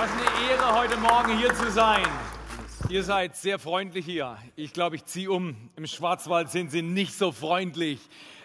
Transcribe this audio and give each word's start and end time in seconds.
Was 0.00 0.10
eine 0.12 0.50
Ehre, 0.50 0.74
heute 0.74 0.96
Morgen 0.96 1.36
hier 1.36 1.54
zu 1.54 1.70
sein. 1.70 2.06
Ihr 2.88 3.04
seid 3.04 3.36
sehr 3.36 3.58
freundlich 3.58 4.06
hier. 4.06 4.38
Ich 4.56 4.72
glaube, 4.72 4.96
ich 4.96 5.04
ziehe 5.04 5.30
um. 5.30 5.68
Im 5.76 5.86
Schwarzwald 5.86 6.48
sind 6.50 6.70
sie 6.70 6.80
nicht 6.80 7.12
so 7.12 7.32
freundlich 7.32 8.00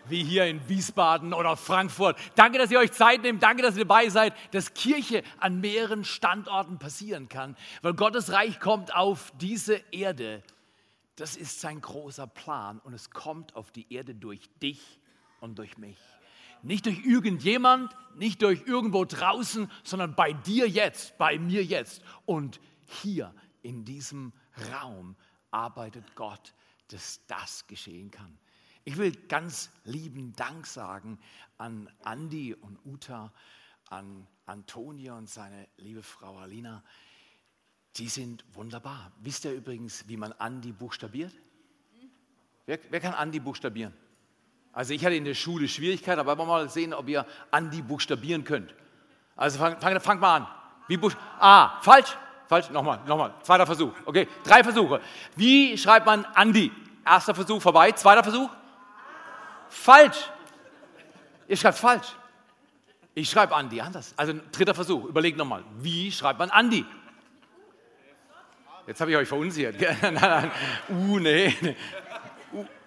wie 0.09 0.21
hier 0.21 0.47
in 0.47 0.67
Wiesbaden 0.67 1.31
oder 1.31 1.55
Frankfurt. 1.55 2.17
Danke, 2.35 2.57
dass 2.57 2.71
ihr 2.71 2.79
euch 2.79 2.91
Zeit 2.91 3.21
nehmt. 3.21 3.41
Danke, 3.41 3.63
dass 3.63 3.77
ihr 3.77 3.85
dabei 3.85 4.09
seid, 4.09 4.33
dass 4.51 4.73
Kirche 4.73 5.23
an 5.39 5.61
mehreren 5.61 6.03
Standorten 6.03 6.77
passieren 6.77 7.29
kann. 7.29 7.55
Weil 7.81 7.93
Gottes 7.93 8.33
Reich 8.33 8.59
kommt 8.59 8.93
auf 8.93 9.31
diese 9.39 9.81
Erde. 9.93 10.43
Das 11.15 11.37
ist 11.37 11.61
sein 11.61 11.79
großer 11.79 12.27
Plan. 12.27 12.81
Und 12.83 12.93
es 12.93 13.11
kommt 13.11 13.55
auf 13.55 13.71
die 13.71 13.93
Erde 13.93 14.13
durch 14.13 14.41
dich 14.61 14.99
und 15.39 15.57
durch 15.57 15.77
mich. 15.77 15.95
Nicht 16.65 16.87
durch 16.87 17.05
irgendjemand, 17.05 17.95
nicht 18.15 18.41
durch 18.41 18.65
irgendwo 18.65 19.05
draußen, 19.05 19.69
sondern 19.83 20.15
bei 20.15 20.33
dir 20.33 20.67
jetzt, 20.67 21.15
bei 21.19 21.37
mir 21.37 21.63
jetzt. 21.63 22.01
Und 22.25 22.59
hier 22.87 23.35
in 23.61 23.85
diesem 23.85 24.33
Raum 24.71 25.15
arbeitet 25.51 26.15
Gott, 26.15 26.55
dass 26.87 27.23
das 27.27 27.67
geschehen 27.67 28.09
kann. 28.09 28.39
Ich 28.83 28.97
will 28.97 29.11
ganz 29.27 29.69
lieben 29.83 30.33
Dank 30.33 30.65
sagen 30.65 31.19
an 31.59 31.87
Andi 32.03 32.55
und 32.55 32.83
Uta, 32.83 33.31
an 33.89 34.27
Antonia 34.47 35.15
und 35.15 35.29
seine 35.29 35.67
liebe 35.77 36.01
Frau 36.01 36.37
Alina. 36.37 36.83
Die 37.97 38.09
sind 38.09 38.43
wunderbar. 38.53 39.11
Wisst 39.21 39.45
ihr 39.45 39.53
übrigens, 39.53 40.07
wie 40.07 40.17
man 40.17 40.33
Andi 40.33 40.71
buchstabiert? 40.71 41.33
Wer, 42.65 42.79
wer 42.89 42.99
kann 42.99 43.13
Andi 43.13 43.39
buchstabieren? 43.39 43.93
Also 44.75 44.93
ich 44.93 45.03
hatte 45.05 45.15
in 45.15 45.23
der 45.23 45.33
Schule 45.33 45.69
Schwierigkeiten, 45.69 46.19
aber 46.19 46.37
wir 46.37 46.45
mal 46.45 46.69
sehen, 46.69 46.93
ob 46.93 47.07
ihr 47.07 47.25
Andi 47.49 47.81
buchstabieren 47.81 48.43
könnt. 48.43 48.75
Also 49.37 49.57
fangt 49.57 49.81
fang, 49.81 49.99
fang 50.01 50.19
mal 50.19 50.35
an. 50.35 50.47
Wie 50.89 50.97
buch 50.97 51.13
Ah, 51.39 51.79
falsch, 51.81 52.15
falsch, 52.47 52.69
nochmal, 52.69 52.99
nochmal. 53.07 53.33
Zweiter 53.41 53.65
Versuch. 53.65 53.93
Okay, 54.03 54.27
drei 54.43 54.63
Versuche. 54.63 54.99
Wie 55.37 55.77
schreibt 55.77 56.05
man 56.05 56.25
Andi? 56.25 56.73
Erster 57.05 57.33
Versuch 57.33 57.61
vorbei, 57.61 57.93
zweiter 57.93 58.21
Versuch. 58.21 58.49
Falsch. 59.69 60.29
Ihr 61.47 61.55
schreibt 61.55 61.77
falsch. 61.77 62.07
Ich 63.13 63.29
schreibe 63.29 63.55
Andi 63.55 63.79
anders. 63.79 64.13
Also 64.17 64.33
dritter 64.51 64.75
Versuch. 64.75 65.05
Überlegt 65.05 65.37
nochmal. 65.37 65.63
Wie 65.77 66.11
schreibt 66.11 66.37
man 66.37 66.49
Andi? 66.49 66.85
Jetzt 68.87 68.99
habe 68.99 69.11
ich 69.11 69.17
euch 69.17 69.27
verunsichert. 69.27 69.77
nein, 70.01 70.13
nein. 70.15 70.51
Uh, 70.89 71.17
nee. 71.17 71.47
Uh, 71.47 71.73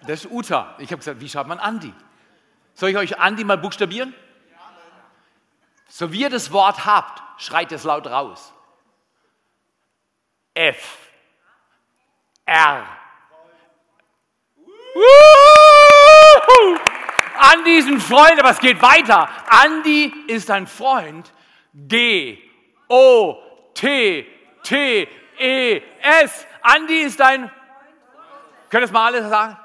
das 0.01 0.25
ist 0.25 0.31
Uta. 0.31 0.75
Ich 0.79 0.91
habe 0.91 0.99
gesagt, 0.99 1.19
wie 1.19 1.29
schreibt 1.29 1.49
man 1.49 1.59
Andi? 1.59 1.93
Soll 2.73 2.89
ich 2.89 2.97
euch 2.97 3.19
Andi 3.19 3.43
mal 3.43 3.57
buchstabieren? 3.57 4.13
So 5.87 6.11
wie 6.11 6.21
ihr 6.21 6.29
das 6.29 6.51
Wort 6.51 6.85
habt, 6.85 7.21
schreit 7.41 7.71
es 7.71 7.83
laut 7.83 8.07
raus. 8.07 8.53
F. 10.53 10.97
R. 12.45 12.85
Andi 17.37 17.77
ist 17.77 17.87
ein 17.87 17.99
Freund, 17.99 18.39
aber 18.39 18.51
es 18.51 18.59
geht 18.59 18.81
weiter. 18.81 19.29
Andi 19.47 20.13
ist 20.27 20.51
ein 20.51 20.67
Freund. 20.67 21.31
G. 21.73 22.37
O. 22.87 23.37
T. 23.73 24.27
T. 24.63 25.07
E. 25.37 25.81
S. 26.01 26.45
Andi 26.61 27.01
ist 27.01 27.21
ein. 27.21 27.51
Könnt 28.69 28.83
ihr 28.83 28.85
es 28.85 28.91
mal 28.91 29.07
alle 29.07 29.27
sagen? 29.27 29.57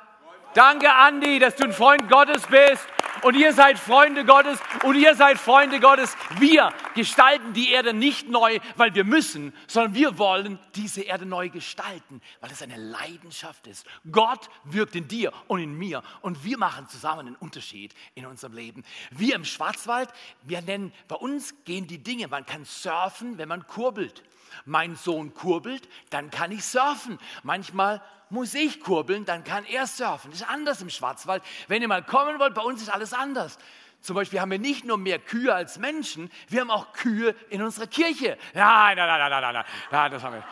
Danke, 0.54 0.90
Andi, 0.90 1.38
dass 1.38 1.56
du 1.56 1.64
ein 1.64 1.72
Freund 1.72 2.08
Gottes 2.08 2.46
bist 2.46 2.86
und 3.22 3.34
ihr 3.34 3.52
seid 3.52 3.78
Freunde 3.78 4.24
Gottes 4.24 4.58
und 4.82 4.94
ihr 4.94 5.14
seid 5.14 5.36
Freunde 5.38 5.80
Gottes. 5.80 6.16
Wir 6.38 6.72
gestalten 6.94 7.52
die 7.52 7.72
Erde 7.72 7.92
nicht 7.92 8.28
neu, 8.28 8.60
weil 8.76 8.94
wir 8.94 9.04
müssen, 9.04 9.52
sondern 9.66 9.94
wir 9.94 10.16
wollen 10.16 10.58
diese 10.74 11.02
Erde 11.02 11.26
neu 11.26 11.48
gestalten, 11.48 12.22
weil 12.40 12.50
es 12.52 12.62
eine 12.62 12.76
Leidenschaft 12.76 13.66
ist. 13.66 13.86
Gott 14.10 14.48
wirkt 14.64 14.94
in 14.94 15.08
dir 15.08 15.32
und 15.48 15.60
in 15.60 15.76
mir 15.76 16.02
und 16.22 16.44
wir 16.44 16.56
machen 16.56 16.88
zusammen 16.88 17.26
einen 17.26 17.36
Unterschied 17.36 17.94
in 18.14 18.24
unserem 18.24 18.54
Leben. 18.54 18.84
Wir 19.10 19.34
im 19.34 19.44
Schwarzwald, 19.44 20.08
wir 20.44 20.62
nennen, 20.62 20.92
bei 21.08 21.16
uns 21.16 21.54
gehen 21.64 21.86
die 21.86 22.02
Dinge, 22.02 22.28
man 22.28 22.46
kann 22.46 22.64
surfen, 22.64 23.38
wenn 23.38 23.48
man 23.48 23.66
kurbelt. 23.66 24.22
Mein 24.64 24.96
Sohn 24.96 25.34
kurbelt, 25.34 25.88
dann 26.10 26.30
kann 26.30 26.52
ich 26.52 26.64
surfen. 26.64 27.18
Manchmal 27.42 28.02
muss 28.30 28.54
ich 28.54 28.80
kurbeln, 28.80 29.24
dann 29.24 29.44
kann 29.44 29.64
er 29.64 29.86
surfen. 29.86 30.30
Das 30.30 30.40
ist 30.40 30.48
anders 30.48 30.82
im 30.82 30.90
Schwarzwald. 30.90 31.42
Wenn 31.68 31.82
ihr 31.82 31.88
mal 31.88 32.04
kommen 32.04 32.38
wollt, 32.38 32.54
bei 32.54 32.62
uns 32.62 32.82
ist 32.82 32.88
alles 32.88 33.12
anders. 33.12 33.58
Zum 34.00 34.16
Beispiel 34.16 34.40
haben 34.40 34.50
wir 34.50 34.58
nicht 34.58 34.84
nur 34.84 34.98
mehr 34.98 35.18
Kühe 35.18 35.54
als 35.54 35.78
Menschen, 35.78 36.30
wir 36.48 36.60
haben 36.60 36.70
auch 36.70 36.92
Kühe 36.92 37.34
in 37.48 37.62
unserer 37.62 37.86
Kirche. 37.86 38.36
Nein, 38.52 38.96
nein, 38.96 39.08
nein, 39.08 39.30
nein, 39.30 39.30
nein, 39.30 39.54
nein, 39.54 39.64
nein 39.90 40.10
das 40.10 40.22
haben 40.22 40.34
wir. 40.34 40.44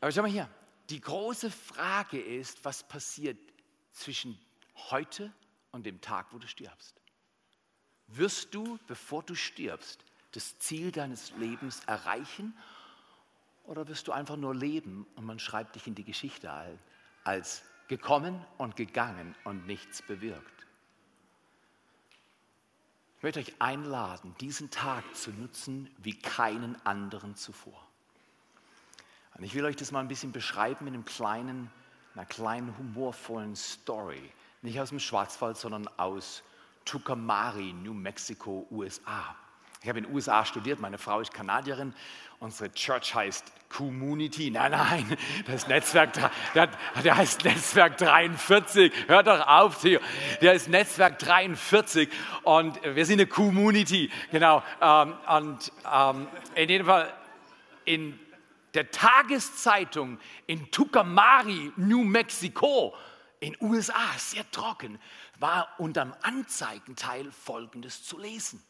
Aber 0.00 0.10
schau 0.10 0.22
mal 0.22 0.30
hier, 0.30 0.48
die 0.90 1.00
große 1.00 1.50
Frage 1.50 2.20
ist, 2.20 2.64
was 2.64 2.82
passiert 2.82 3.38
zwischen 3.92 4.38
heute 4.90 5.32
und 5.70 5.86
dem 5.86 6.00
Tag, 6.00 6.26
wo 6.32 6.38
du 6.38 6.48
stirbst. 6.48 7.00
Wirst 8.08 8.54
du, 8.54 8.78
bevor 8.86 9.22
du 9.22 9.34
stirbst, 9.34 10.04
das 10.32 10.58
Ziel 10.58 10.92
deines 10.92 11.32
Lebens 11.36 11.82
erreichen 11.86 12.56
oder 13.64 13.88
wirst 13.88 14.08
du 14.08 14.12
einfach 14.12 14.36
nur 14.36 14.54
leben 14.54 15.06
und 15.16 15.24
man 15.24 15.38
schreibt 15.38 15.74
dich 15.74 15.86
in 15.86 15.94
die 15.94 16.04
Geschichte 16.04 16.52
ein, 16.52 16.78
als 17.24 17.62
gekommen 17.88 18.44
und 18.56 18.76
gegangen 18.76 19.34
und 19.44 19.66
nichts 19.66 20.02
bewirkt? 20.02 20.66
Ich 23.18 23.22
möchte 23.22 23.40
euch 23.40 23.54
einladen, 23.58 24.34
diesen 24.40 24.70
Tag 24.70 25.02
zu 25.16 25.32
nutzen 25.32 25.90
wie 25.98 26.16
keinen 26.16 26.76
anderen 26.86 27.34
zuvor. 27.34 27.84
Und 29.36 29.44
ich 29.44 29.54
will 29.54 29.64
euch 29.64 29.76
das 29.76 29.90
mal 29.90 30.00
ein 30.00 30.08
bisschen 30.08 30.32
beschreiben 30.32 30.84
mit 30.84 30.94
einem 30.94 31.04
kleinen, 31.04 31.70
einer 32.14 32.26
kleinen 32.26 32.76
humorvollen 32.78 33.56
Story. 33.56 34.32
Nicht 34.62 34.80
aus 34.80 34.90
dem 34.90 35.00
Schwarzwald, 35.00 35.56
sondern 35.56 35.88
aus 35.98 36.42
Tucumari, 36.84 37.72
New 37.72 37.92
Mexico, 37.92 38.66
USA. 38.70 39.36
Ich 39.82 39.88
habe 39.88 39.98
in 39.98 40.06
den 40.06 40.14
USA 40.14 40.44
studiert, 40.44 40.80
meine 40.80 40.98
Frau 40.98 41.20
ist 41.20 41.32
Kanadierin. 41.32 41.94
Unsere 42.40 42.72
Church 42.72 43.14
heißt 43.14 43.52
Community. 43.68 44.50
Nein, 44.50 44.72
nein, 44.72 45.18
das 45.46 45.68
Netzwerk, 45.68 46.12
der, 46.54 46.68
der 47.02 47.16
heißt 47.16 47.44
Netzwerk 47.44 47.96
43. 47.98 48.92
Hört 49.06 49.26
doch 49.26 49.46
auf, 49.46 49.80
Theo. 49.80 50.00
Der 50.40 50.54
ist 50.54 50.68
Netzwerk 50.68 51.18
43 51.18 52.08
und 52.42 52.82
wir 52.82 53.06
sind 53.06 53.20
eine 53.20 53.28
Community. 53.28 54.10
Genau. 54.32 54.62
Ähm, 54.80 55.14
und 55.28 55.72
ähm, 55.92 56.28
in 56.54 56.68
jedem 56.68 56.86
Fall 56.86 57.12
in 57.84 58.18
der 58.74 58.90
Tageszeitung 58.90 60.18
in 60.46 60.70
Tucumari, 60.70 61.72
New 61.76 62.04
Mexico, 62.04 62.94
in 63.40 63.56
USA, 63.60 64.12
sehr 64.16 64.48
trocken, 64.50 64.98
war 65.38 65.68
unterm 65.78 66.14
Anzeigenteil 66.22 67.30
Folgendes 67.30 68.04
zu 68.04 68.18
lesen. 68.18 68.62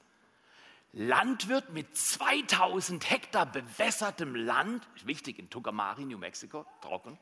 Landwirt 0.92 1.70
mit 1.70 1.96
2000 1.96 3.10
Hektar 3.10 3.46
bewässertem 3.46 4.34
Land, 4.34 4.86
wichtig 5.04 5.38
in 5.38 5.50
Tucumari, 5.50 6.04
New 6.04 6.18
Mexico, 6.18 6.64
trocken. 6.80 7.18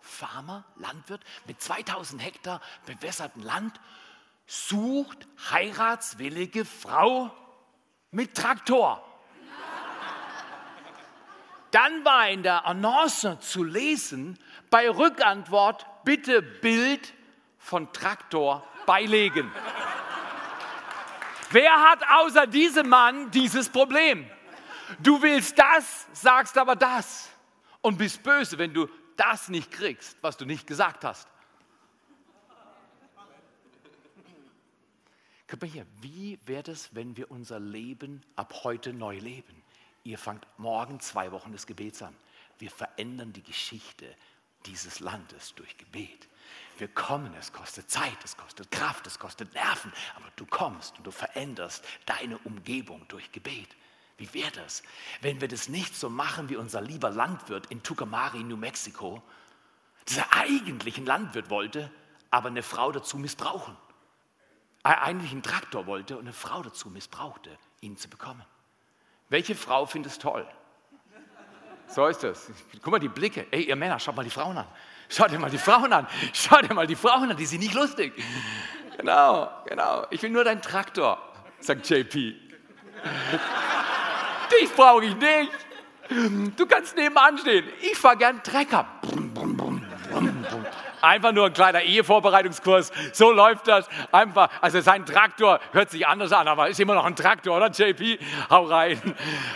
Farmer, 0.00 0.64
Landwirt 0.76 1.22
mit 1.46 1.60
2000 1.60 2.24
Hektar 2.24 2.60
bewässertem 2.86 3.42
Land 3.42 3.80
sucht 4.46 5.26
heiratswillige 5.50 6.64
Frau 6.64 7.30
mit 8.10 8.34
Traktor. 8.34 9.02
Dann 11.72 12.04
war 12.04 12.28
in 12.30 12.42
der 12.42 12.64
Annonce 12.64 13.38
zu 13.40 13.64
lesen, 13.64 14.38
bei 14.70 14.88
Rückantwort 14.88 15.86
bitte 16.04 16.40
Bild 16.40 17.12
von 17.58 17.92
Traktor 17.92 18.66
beilegen. 18.86 19.50
Wer 21.50 21.72
hat 21.72 22.00
außer 22.08 22.46
diesem 22.46 22.88
Mann 22.88 23.30
dieses 23.30 23.68
Problem? 23.68 24.28
Du 25.00 25.20
willst 25.22 25.58
das, 25.58 26.06
sagst 26.12 26.56
aber 26.58 26.76
das 26.76 27.30
und 27.82 27.98
bist 27.98 28.22
böse, 28.22 28.58
wenn 28.58 28.72
du 28.72 28.88
das 29.16 29.48
nicht 29.48 29.70
kriegst, 29.70 30.16
was 30.20 30.36
du 30.36 30.44
nicht 30.44 30.66
gesagt 30.66 31.04
hast. 31.04 31.28
Guck 35.48 35.62
mal 35.62 35.70
hier, 35.70 35.86
wie 36.00 36.38
wäre 36.44 36.72
es, 36.72 36.92
wenn 36.94 37.16
wir 37.16 37.30
unser 37.30 37.60
Leben 37.60 38.22
ab 38.34 38.64
heute 38.64 38.92
neu 38.92 39.16
leben? 39.18 39.62
Ihr 40.02 40.18
fangt 40.18 40.46
morgen 40.56 40.98
zwei 41.00 41.30
Wochen 41.30 41.52
des 41.52 41.66
Gebets 41.66 42.02
an. 42.02 42.14
Wir 42.58 42.70
verändern 42.70 43.32
die 43.32 43.42
Geschichte 43.42 44.12
dieses 44.66 45.00
Landes 45.00 45.54
durch 45.54 45.76
Gebet. 45.76 46.28
Wir 46.78 46.88
kommen, 46.88 47.32
es 47.38 47.52
kostet 47.52 47.90
Zeit, 47.90 48.16
es 48.24 48.36
kostet 48.36 48.70
Kraft, 48.70 49.06
es 49.06 49.18
kostet 49.18 49.54
Nerven, 49.54 49.92
aber 50.14 50.26
du 50.36 50.44
kommst 50.44 50.96
und 50.98 51.06
du 51.06 51.10
veränderst 51.10 51.84
deine 52.04 52.38
Umgebung 52.38 53.06
durch 53.08 53.32
Gebet. 53.32 53.68
Wie 54.18 54.32
wäre 54.34 54.50
das, 54.52 54.82
wenn 55.20 55.40
wir 55.40 55.48
das 55.48 55.68
nicht 55.68 55.94
so 55.94 56.08
machen 56.08 56.48
wie 56.48 56.56
unser 56.56 56.80
lieber 56.80 57.10
Landwirt 57.10 57.66
in 57.66 57.82
Tucumari, 57.82 58.42
New 58.42 58.56
Mexico, 58.56 59.22
der 60.14 60.32
eigentlich 60.32 60.96
einen 60.96 61.06
Landwirt 61.06 61.50
wollte, 61.50 61.90
aber 62.30 62.48
eine 62.48 62.62
Frau 62.62 62.92
dazu 62.92 63.18
missbrauchen. 63.18 63.76
Eigentlich 64.82 65.32
einen 65.32 65.42
Traktor 65.42 65.86
wollte 65.86 66.16
und 66.16 66.24
eine 66.24 66.32
Frau 66.32 66.62
dazu 66.62 66.88
missbrauchte, 66.90 67.58
ihn 67.80 67.96
zu 67.96 68.08
bekommen. 68.08 68.44
Welche 69.28 69.54
Frau 69.54 69.86
findet 69.86 70.12
es 70.12 70.18
toll? 70.18 70.46
So 71.88 72.06
ist 72.06 72.24
es. 72.24 72.50
Guck 72.82 72.92
mal 72.92 72.98
die 72.98 73.08
Blicke. 73.08 73.46
Ey, 73.50 73.64
ihr 73.64 73.76
Männer, 73.76 73.98
schaut 73.98 74.16
mal 74.16 74.24
die 74.24 74.30
Frauen 74.30 74.58
an. 74.58 74.66
Schaut 75.08 75.30
dir 75.30 75.38
mal 75.38 75.50
die 75.50 75.58
Frauen 75.58 75.92
an. 75.92 76.06
Schaut 76.32 76.68
dir 76.68 76.74
mal 76.74 76.86
die 76.86 76.96
Frauen 76.96 77.30
an, 77.30 77.36
die 77.36 77.46
sind 77.46 77.60
nicht 77.60 77.74
lustig. 77.74 78.12
Genau, 78.98 79.50
genau. 79.66 80.06
Ich 80.10 80.22
will 80.22 80.30
nur 80.30 80.44
deinen 80.44 80.62
Traktor, 80.62 81.18
sagt 81.60 81.88
JP. 81.88 82.34
Dich 84.50 84.72
brauche 84.74 85.04
ich 85.04 85.16
nicht. 85.16 85.52
Du 86.56 86.66
kannst 86.66 86.96
nebenan 86.96 87.36
stehen. 87.38 87.66
Ich 87.82 87.96
fahre 87.96 88.16
gern 88.16 88.42
Trecker. 88.42 88.86
Einfach 91.02 91.32
nur 91.32 91.46
ein 91.46 91.52
kleiner 91.52 91.82
Ehevorbereitungskurs. 91.82 92.90
So 93.12 93.30
läuft 93.30 93.68
das. 93.68 93.88
Einfach, 94.12 94.50
also 94.60 94.80
sein 94.80 95.04
Traktor 95.04 95.60
hört 95.72 95.90
sich 95.90 96.06
anders 96.06 96.32
an, 96.32 96.48
aber 96.48 96.68
ist 96.68 96.80
immer 96.80 96.94
noch 96.94 97.04
ein 97.04 97.14
Traktor, 97.16 97.56
oder 97.56 97.70
JP? 97.70 98.18
Hau 98.50 98.64
rein, 98.64 99.00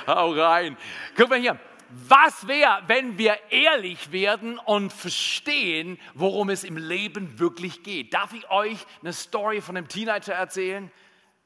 hau 0.06 0.32
rein. 0.32 0.76
Guck 1.16 1.30
mal 1.30 1.38
hier. 1.38 1.58
Was 1.92 2.46
wäre, 2.46 2.82
wenn 2.86 3.18
wir 3.18 3.36
ehrlich 3.50 4.12
werden 4.12 4.58
und 4.58 4.92
verstehen, 4.92 5.98
worum 6.14 6.48
es 6.48 6.62
im 6.62 6.76
Leben 6.76 7.40
wirklich 7.40 7.82
geht? 7.82 8.14
Darf 8.14 8.32
ich 8.32 8.48
euch 8.48 8.86
eine 9.00 9.12
Story 9.12 9.60
von 9.60 9.76
einem 9.76 9.88
Teenager 9.88 10.34
erzählen? 10.34 10.90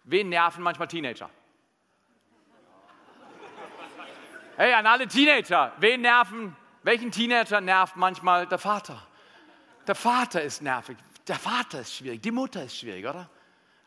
Wen 0.05 0.29
nerven 0.29 0.63
manchmal 0.63 0.89
Teenager? 0.89 1.31
Hey, 4.57 4.73
an 4.75 4.87
alle 4.87 5.09
Teenager, 5.09 5.73
wen 5.79 6.03
nerven, 6.03 6.55
welchen 6.83 7.11
Teenager 7.11 7.61
nervt 7.61 7.97
manchmal 7.97 8.47
der 8.47 8.59
Vater? 8.59 9.05
Der 9.87 9.95
Vater 9.95 10.43
ist 10.43 10.63
nervig, 10.63 10.97
der 11.27 11.37
Vater 11.37 11.81
ist 11.81 11.95
schwierig, 11.97 12.23
die 12.23 12.31
Mutter 12.31 12.65
ist 12.65 12.79
schwierig, 12.79 13.07
oder? 13.07 13.29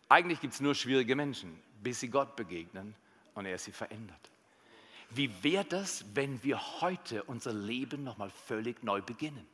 Eigentlich 0.10 0.42
gibt 0.42 0.56
es 0.56 0.60
nur 0.60 0.76
schwierige 0.76 1.16
Menschen, 1.16 1.62
bis 1.82 2.00
sie 2.00 2.10
Gott 2.10 2.36
begegnen 2.36 2.96
und 3.36 3.46
er 3.46 3.58
sie 3.58 3.72
verändert. 3.72 4.30
Wie 5.10 5.32
wäre 5.44 5.66
das, 5.66 6.06
wenn 6.14 6.44
wir 6.44 6.82
heute 6.82 7.24
unser 7.24 7.54
Leben 7.54 8.04
nochmal 8.04 8.30
völlig 8.30 8.84
neu 8.84 9.02
beginnen? 9.02 9.48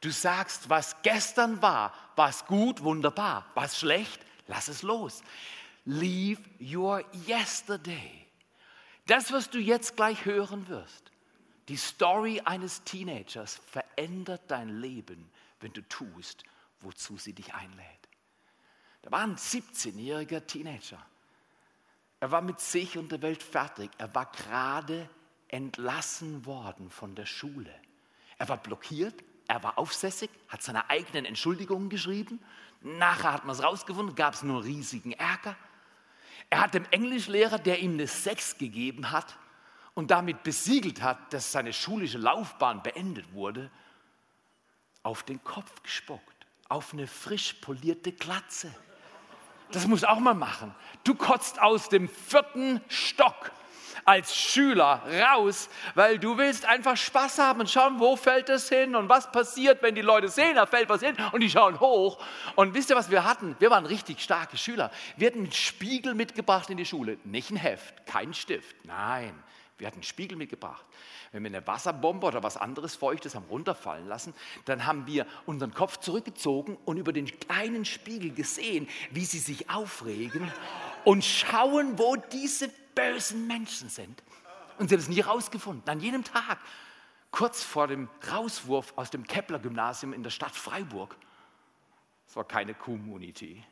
Du 0.00 0.10
sagst, 0.10 0.68
was 0.68 1.00
gestern 1.02 1.62
war, 1.62 1.94
es 2.16 2.44
gut, 2.46 2.82
wunderbar, 2.82 3.46
war 3.54 3.64
es 3.64 3.78
schlecht, 3.78 4.20
lass 4.46 4.68
es 4.68 4.82
los. 4.82 5.22
Leave 5.84 6.42
your 6.60 7.04
yesterday. 7.26 8.26
Das, 9.06 9.32
was 9.32 9.48
du 9.50 9.58
jetzt 9.58 9.96
gleich 9.96 10.24
hören 10.24 10.68
wirst, 10.68 11.12
die 11.68 11.76
Story 11.76 12.42
eines 12.44 12.82
Teenagers 12.82 13.60
verändert 13.70 14.42
dein 14.48 14.80
Leben, 14.80 15.30
wenn 15.60 15.72
du 15.72 15.80
tust, 15.82 16.44
wozu 16.80 17.16
sie 17.16 17.32
dich 17.32 17.54
einlädt. 17.54 17.86
Da 19.02 19.10
war 19.12 19.20
ein 19.20 19.36
17-jähriger 19.36 20.46
Teenager 20.46 21.04
er 22.20 22.30
war 22.30 22.40
mit 22.40 22.60
sich 22.60 22.96
und 22.96 23.12
der 23.12 23.22
Welt 23.22 23.42
fertig. 23.42 23.90
Er 23.98 24.14
war 24.14 24.26
gerade 24.26 25.08
entlassen 25.48 26.46
worden 26.46 26.90
von 26.90 27.14
der 27.14 27.26
Schule. 27.26 27.72
Er 28.38 28.48
war 28.48 28.56
blockiert, 28.56 29.22
er 29.48 29.62
war 29.62 29.78
aufsässig, 29.78 30.30
hat 30.48 30.62
seine 30.62 30.90
eigenen 30.90 31.24
Entschuldigungen 31.24 31.88
geschrieben. 31.88 32.40
Nachher 32.80 33.32
hat 33.32 33.44
man 33.44 33.54
es 33.54 33.62
rausgefunden, 33.62 34.14
gab 34.14 34.34
es 34.34 34.42
nur 34.42 34.64
riesigen 34.64 35.12
Ärger. 35.12 35.56
Er 36.50 36.60
hat 36.60 36.74
dem 36.74 36.86
Englischlehrer, 36.90 37.58
der 37.58 37.80
ihm 37.80 37.92
eine 37.92 38.06
Sex 38.06 38.58
gegeben 38.58 39.10
hat 39.10 39.36
und 39.94 40.10
damit 40.10 40.42
besiegelt 40.42 41.02
hat, 41.02 41.32
dass 41.32 41.52
seine 41.52 41.72
schulische 41.72 42.18
Laufbahn 42.18 42.82
beendet 42.82 43.32
wurde, 43.32 43.70
auf 45.02 45.22
den 45.22 45.42
Kopf 45.42 45.82
gespuckt, 45.82 46.46
auf 46.68 46.92
eine 46.92 47.06
frisch 47.06 47.54
polierte 47.54 48.12
Glatze. 48.12 48.74
Das 49.72 49.86
muss 49.86 50.04
auch 50.04 50.18
mal 50.18 50.34
machen. 50.34 50.74
Du 51.04 51.14
kotzt 51.14 51.60
aus 51.60 51.88
dem 51.88 52.08
vierten 52.08 52.80
Stock 52.88 53.52
als 54.06 54.36
Schüler 54.36 55.02
raus, 55.20 55.68
weil 55.94 56.18
du 56.18 56.38
willst 56.38 56.64
einfach 56.64 56.96
Spaß 56.96 57.38
haben 57.38 57.60
und 57.60 57.68
schauen, 57.68 57.98
wo 57.98 58.14
fällt 58.14 58.48
es 58.48 58.68
hin 58.68 58.94
und 58.94 59.08
was 59.08 59.30
passiert, 59.32 59.82
wenn 59.82 59.96
die 59.96 60.00
Leute 60.00 60.28
sehen, 60.28 60.54
da 60.54 60.64
fällt 60.64 60.88
was 60.88 61.02
hin 61.02 61.16
und 61.32 61.40
die 61.40 61.50
schauen 61.50 61.80
hoch. 61.80 62.24
Und 62.54 62.72
wisst 62.74 62.88
ihr, 62.88 62.96
was 62.96 63.10
wir 63.10 63.24
hatten? 63.24 63.56
Wir 63.58 63.70
waren 63.70 63.84
richtig 63.84 64.22
starke 64.22 64.56
Schüler. 64.56 64.92
Wir 65.16 65.26
hatten 65.26 65.40
einen 65.40 65.52
Spiegel 65.52 66.14
mitgebracht 66.14 66.70
in 66.70 66.76
die 66.76 66.86
Schule, 66.86 67.18
nicht 67.24 67.50
ein 67.50 67.56
Heft, 67.56 68.06
kein 68.06 68.32
Stift, 68.32 68.76
nein. 68.84 69.34
Wir 69.78 69.86
hatten 69.86 69.96
einen 69.96 70.04
Spiegel 70.04 70.38
mitgebracht. 70.38 70.84
Wenn 71.32 71.42
wir 71.42 71.48
eine 71.48 71.66
Wasserbombe 71.66 72.26
oder 72.26 72.42
was 72.42 72.56
anderes 72.56 72.96
Feuchtes 72.96 73.34
haben 73.34 73.46
runterfallen 73.46 74.06
lassen, 74.06 74.32
dann 74.64 74.86
haben 74.86 75.06
wir 75.06 75.26
unseren 75.44 75.74
Kopf 75.74 75.98
zurückgezogen 75.98 76.78
und 76.84 76.96
über 76.96 77.12
den 77.12 77.26
kleinen 77.40 77.84
Spiegel 77.84 78.32
gesehen, 78.32 78.88
wie 79.10 79.24
sie 79.24 79.38
sich 79.38 79.68
aufregen 79.68 80.50
und 81.04 81.24
schauen, 81.24 81.98
wo 81.98 82.16
diese 82.16 82.70
bösen 82.94 83.46
Menschen 83.46 83.90
sind. 83.90 84.22
Und 84.78 84.88
sie 84.88 84.94
haben 84.94 85.02
es 85.02 85.08
nie 85.08 85.20
rausgefunden. 85.20 85.88
An 85.88 86.00
jedem 86.00 86.24
Tag, 86.24 86.58
kurz 87.30 87.62
vor 87.62 87.86
dem 87.86 88.08
Rauswurf 88.30 88.94
aus 88.96 89.10
dem 89.10 89.26
Kepler-Gymnasium 89.26 90.12
in 90.12 90.22
der 90.22 90.30
Stadt 90.30 90.54
Freiburg, 90.54 91.16
es 92.26 92.34
war 92.34 92.44
keine 92.44 92.74
Community, 92.74 93.62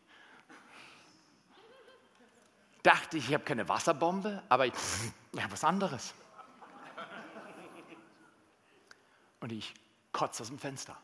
dachte 2.84 3.16
ich, 3.16 3.28
ich 3.28 3.34
habe 3.34 3.44
keine 3.44 3.68
Wasserbombe, 3.68 4.42
aber 4.48 4.66
ich, 4.66 4.74
ich 5.32 5.42
habe 5.42 5.52
was 5.52 5.64
anderes. 5.64 6.14
Und 9.40 9.50
ich 9.50 9.74
kotze 10.12 10.42
aus 10.42 10.48
dem 10.48 10.58
Fenster. 10.58 10.96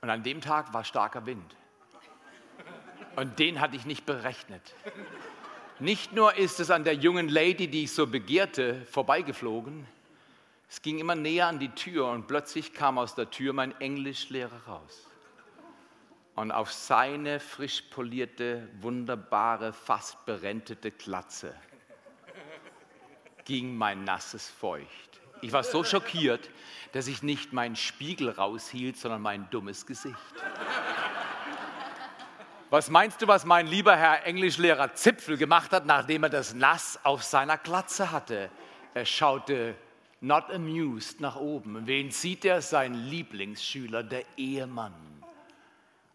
Und 0.00 0.10
an 0.10 0.22
dem 0.22 0.40
Tag 0.40 0.72
war 0.72 0.84
starker 0.84 1.26
Wind. 1.26 1.56
Und 3.16 3.38
den 3.40 3.60
hatte 3.60 3.74
ich 3.74 3.84
nicht 3.84 4.06
berechnet. 4.06 4.74
Nicht 5.80 6.12
nur 6.12 6.36
ist 6.36 6.60
es 6.60 6.70
an 6.70 6.84
der 6.84 6.94
jungen 6.94 7.28
Lady, 7.28 7.66
die 7.68 7.84
ich 7.84 7.92
so 7.92 8.06
begehrte, 8.06 8.86
vorbeigeflogen, 8.86 9.86
es 10.70 10.82
ging 10.82 10.98
immer 10.98 11.14
näher 11.14 11.46
an 11.46 11.58
die 11.58 11.70
Tür 11.70 12.08
und 12.08 12.26
plötzlich 12.26 12.74
kam 12.74 12.98
aus 12.98 13.14
der 13.14 13.30
Tür 13.30 13.54
mein 13.54 13.78
Englischlehrer 13.80 14.66
raus 14.66 15.07
und 16.38 16.52
auf 16.52 16.72
seine 16.72 17.40
frisch 17.40 17.82
polierte, 17.90 18.68
wunderbare, 18.80 19.72
fast 19.72 20.24
berentete 20.24 20.92
Glatze 20.92 21.52
ging 23.44 23.76
mein 23.76 24.04
nasses 24.04 24.48
Feucht. 24.48 25.20
Ich 25.40 25.52
war 25.52 25.64
so 25.64 25.82
schockiert, 25.82 26.48
dass 26.92 27.08
ich 27.08 27.22
nicht 27.24 27.52
meinen 27.52 27.74
Spiegel 27.74 28.30
raushielt, 28.30 28.96
sondern 28.96 29.20
mein 29.22 29.50
dummes 29.50 29.84
Gesicht. 29.84 30.14
Was 32.70 32.88
meinst 32.88 33.20
du, 33.20 33.26
was 33.26 33.44
mein 33.44 33.66
lieber 33.66 33.96
Herr 33.96 34.24
Englischlehrer 34.24 34.94
Zipfel 34.94 35.38
gemacht 35.38 35.72
hat, 35.72 35.86
nachdem 35.86 36.22
er 36.24 36.28
das 36.28 36.54
Nass 36.54 37.00
auf 37.02 37.24
seiner 37.24 37.56
Glatze 37.56 38.12
hatte? 38.12 38.50
Er 38.94 39.06
schaute 39.06 39.74
not 40.20 40.50
amused 40.50 41.20
nach 41.20 41.36
oben. 41.36 41.86
Wen 41.86 42.12
sieht 42.12 42.44
er? 42.44 42.60
Sein 42.60 42.94
Lieblingsschüler, 42.94 44.02
der 44.02 44.24
Ehemann. 44.36 45.07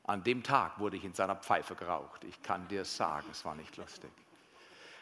An 0.05 0.23
dem 0.23 0.43
Tag 0.43 0.79
wurde 0.79 0.97
ich 0.97 1.05
in 1.05 1.13
seiner 1.13 1.35
Pfeife 1.35 1.75
geraucht. 1.75 2.23
Ich 2.25 2.41
kann 2.41 2.67
dir 2.67 2.83
sagen, 2.83 3.27
es 3.31 3.45
war 3.45 3.55
nicht 3.55 3.77
lustig. 3.77 4.11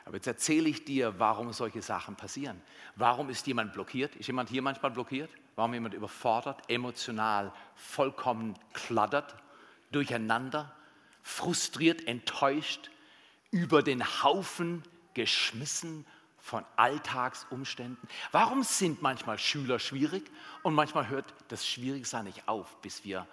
Aber 0.06 0.16
jetzt 0.16 0.28
erzähle 0.28 0.70
ich 0.70 0.86
dir, 0.86 1.20
warum 1.20 1.54
solche 1.54 1.82
Sachen 1.82 2.16
passieren. 2.16 2.62
Warum 2.96 3.30
ist 3.30 3.48
jemand 3.48 3.74
blockiert? 3.74 4.16
Ist 4.16 4.28
jemand 4.28 4.50
hier 4.50 4.62
manchmal 4.62 4.92
blockiert? 4.92 5.30
Warum 5.56 5.74
jemand 5.74 5.94
überfordert, 5.94 6.62
emotional 6.70 7.52
vollkommen 7.76 8.58
kladdert, 8.74 9.36
durcheinander, 9.92 10.74
frustriert, 11.24 12.08
enttäuscht, 12.08 12.90
über 13.52 13.84
den 13.84 14.04
Haufen 14.24 14.84
geschmissen 15.14 16.06
von 16.40 16.64
Alltagsumständen? 16.78 18.08
Warum 18.32 18.64
sind 18.64 19.02
manchmal 19.02 19.38
Schüler 19.38 19.78
schwierig 19.78 20.24
und 20.64 20.74
manchmal 20.74 21.10
hört 21.10 21.34
das 21.50 21.68
Schwierigsein 21.68 22.26
nicht 22.26 22.48
auf, 22.48 22.78
bis 22.82 23.04
wir 23.04 23.28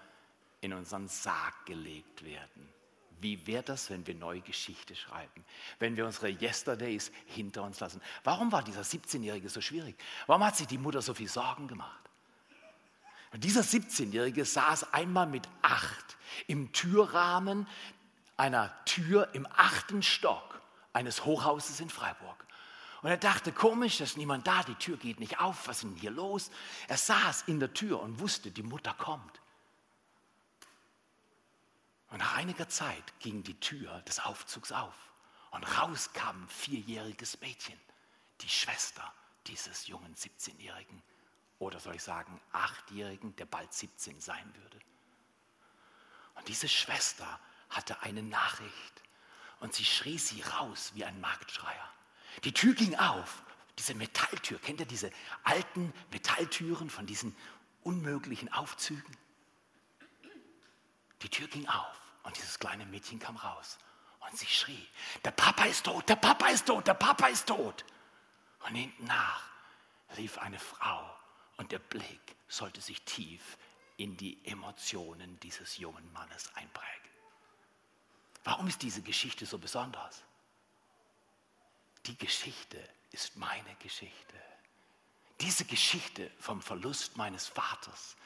in 0.61 0.73
unseren 0.73 1.09
Sarg 1.09 1.67
gelegt 1.67 2.25
werden. 2.25 2.69
Wie 3.21 3.47
wäre 3.47 3.65
das, 3.65 3.91
wenn 3.91 4.07
wir 4.07 4.15
neue 4.15 4.41
Geschichte 4.41 4.95
schreiben? 4.95 5.45
Wenn 5.79 5.97
wir 5.97 6.07
unsere 6.07 6.29
Yesterdays 6.29 7.11
hinter 7.27 7.65
uns 7.65 7.81
lassen? 7.81 8.01
Warum 8.23 8.53
war 8.53 8.63
dieser 8.63 8.83
17-Jährige 8.83 9.49
so 9.49 9.61
schwierig? 9.61 9.97
Warum 10.27 10.45
hat 10.45 10.57
sich 10.57 10.69
die 10.69 10.79
Mutter 10.79 11.03
so 11.03 11.15
viel 11.15 11.29
Sorgen 11.29 11.67
gemacht? 11.67 12.09
Und 13.33 13.45
dieser 13.45 13.63
17-Jährige 13.63 14.45
saß 14.45 14.95
einmal 14.95 15.27
mit 15.27 15.49
acht 15.63 16.17
im 16.47 16.73
Türrahmen 16.73 17.67
einer 18.37 18.73
Tür 18.85 19.31
im 19.33 19.47
achten 19.51 20.03
Stock 20.03 20.61
eines 20.93 21.25
Hochhauses 21.25 21.81
in 21.81 21.91
Freiburg. 21.91 22.47
Und 23.03 23.11
er 23.11 23.17
dachte, 23.17 23.53
komisch, 23.53 23.99
dass 23.99 24.17
niemand 24.17 24.47
da, 24.47 24.63
die 24.63 24.75
Tür 24.77 24.97
geht 24.97 25.21
nicht 25.21 25.41
auf, 25.41 25.69
was 25.69 25.79
ist 25.79 25.85
denn 25.85 25.97
hier 25.97 26.11
los? 26.11 26.51
Er 26.89 26.97
saß 26.97 27.43
in 27.43 27.61
der 27.61 27.75
Tür 27.75 28.01
und 28.01 28.21
wusste, 28.21 28.51
die 28.51 28.63
Mutter 28.63 28.95
kommt. 28.95 29.41
Und 32.11 32.19
nach 32.19 32.37
einiger 32.37 32.69
Zeit 32.69 33.19
ging 33.21 33.43
die 33.43 33.59
Tür 33.61 34.01
des 34.03 34.21
Aufzugs 34.21 34.73
auf 34.73 34.95
und 35.51 35.65
raus 35.79 36.13
kam 36.13 36.45
ein 36.45 36.49
vierjähriges 36.49 37.41
Mädchen, 37.41 37.79
die 38.41 38.49
Schwester 38.49 39.13
dieses 39.47 39.87
jungen 39.87 40.15
17-Jährigen 40.15 41.03
oder 41.59 41.81
soll 41.81 41.97
ich 41.97 42.03
sagen 42.03 42.41
achtjährigen, 42.53 43.35
der 43.37 43.47
bald 43.47 43.73
17 43.73 44.21
sein 44.21 44.55
würde. 44.63 44.79
Und 46.35 46.49
diese 46.49 46.69
Schwester 46.69 47.41
hatte 47.69 48.03
eine 48.03 48.23
Nachricht 48.23 49.03
und 49.61 49.75
sie 49.75 49.85
schrie 49.85 50.19
sie 50.19 50.41
raus 50.43 50.93
wie 50.95 51.05
ein 51.05 51.21
Marktschreier. 51.21 51.93
Die 52.45 52.53
Tür 52.53 52.75
ging 52.75 52.95
auf. 52.97 53.43
Diese 53.79 53.95
Metalltür, 53.95 54.59
kennt 54.59 54.81
ihr 54.81 54.87
diese 54.87 55.11
alten 55.45 55.93
Metalltüren 56.11 56.91
von 56.91 57.07
diesen 57.07 57.37
unmöglichen 57.83 58.53
Aufzügen? 58.53 59.17
Die 61.23 61.29
Tür 61.29 61.49
ging 61.49 61.67
auf 61.69 62.01
und 62.23 62.37
dieses 62.37 62.59
kleine 62.59 62.87
Mädchen 62.87 63.19
kam 63.19 63.37
raus 63.37 63.79
und 64.21 64.37
sie 64.37 64.47
schrie, 64.47 64.89
der 65.25 65.31
Papa 65.31 65.65
ist 65.65 65.85
tot, 65.85 66.09
der 66.09 66.17
Papa 66.17 66.49
ist 66.49 66.67
tot, 66.67 66.87
der 66.87 66.95
Papa 66.95 67.27
ist 67.29 67.47
tot. 67.47 67.85
Und 68.61 68.75
hinten 68.75 69.05
nach 69.07 69.43
lief 70.17 70.39
eine 70.39 70.59
Frau 70.59 71.17
und 71.57 71.73
der 71.73 71.79
Blick 71.79 72.37
sollte 72.49 72.81
sich 72.81 73.03
tief 73.03 73.59
in 73.97 74.17
die 74.17 74.45
Emotionen 74.47 75.39
dieses 75.41 75.79
jungen 75.79 76.13
Mannes 76.13 76.55
einprägen. 76.55 77.11
Warum 78.45 78.69
ist 78.69 78.83
diese 78.83 79.03
Geschichte 79.03 79.45
so 79.45 79.59
besonders? 79.59 80.23
Die 82.07 82.17
Geschichte 82.17 82.83
ist 83.11 83.37
meine 83.37 83.75
Geschichte. 83.81 84.37
Diese 85.41 85.65
Geschichte 85.65 86.31
vom 86.39 86.63
Verlust 86.63 87.17
meines 87.17 87.47
Vaters, 87.47 88.17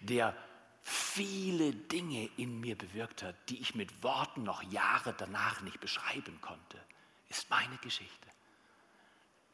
der 0.00 0.36
viele 0.82 1.72
Dinge 1.72 2.28
in 2.36 2.60
mir 2.60 2.76
bewirkt 2.76 3.22
hat, 3.22 3.36
die 3.48 3.60
ich 3.60 3.74
mit 3.74 4.02
Worten 4.02 4.42
noch 4.42 4.62
Jahre 4.64 5.14
danach 5.14 5.60
nicht 5.60 5.80
beschreiben 5.80 6.40
konnte, 6.40 6.84
ist 7.28 7.48
meine 7.50 7.76
Geschichte. 7.78 8.28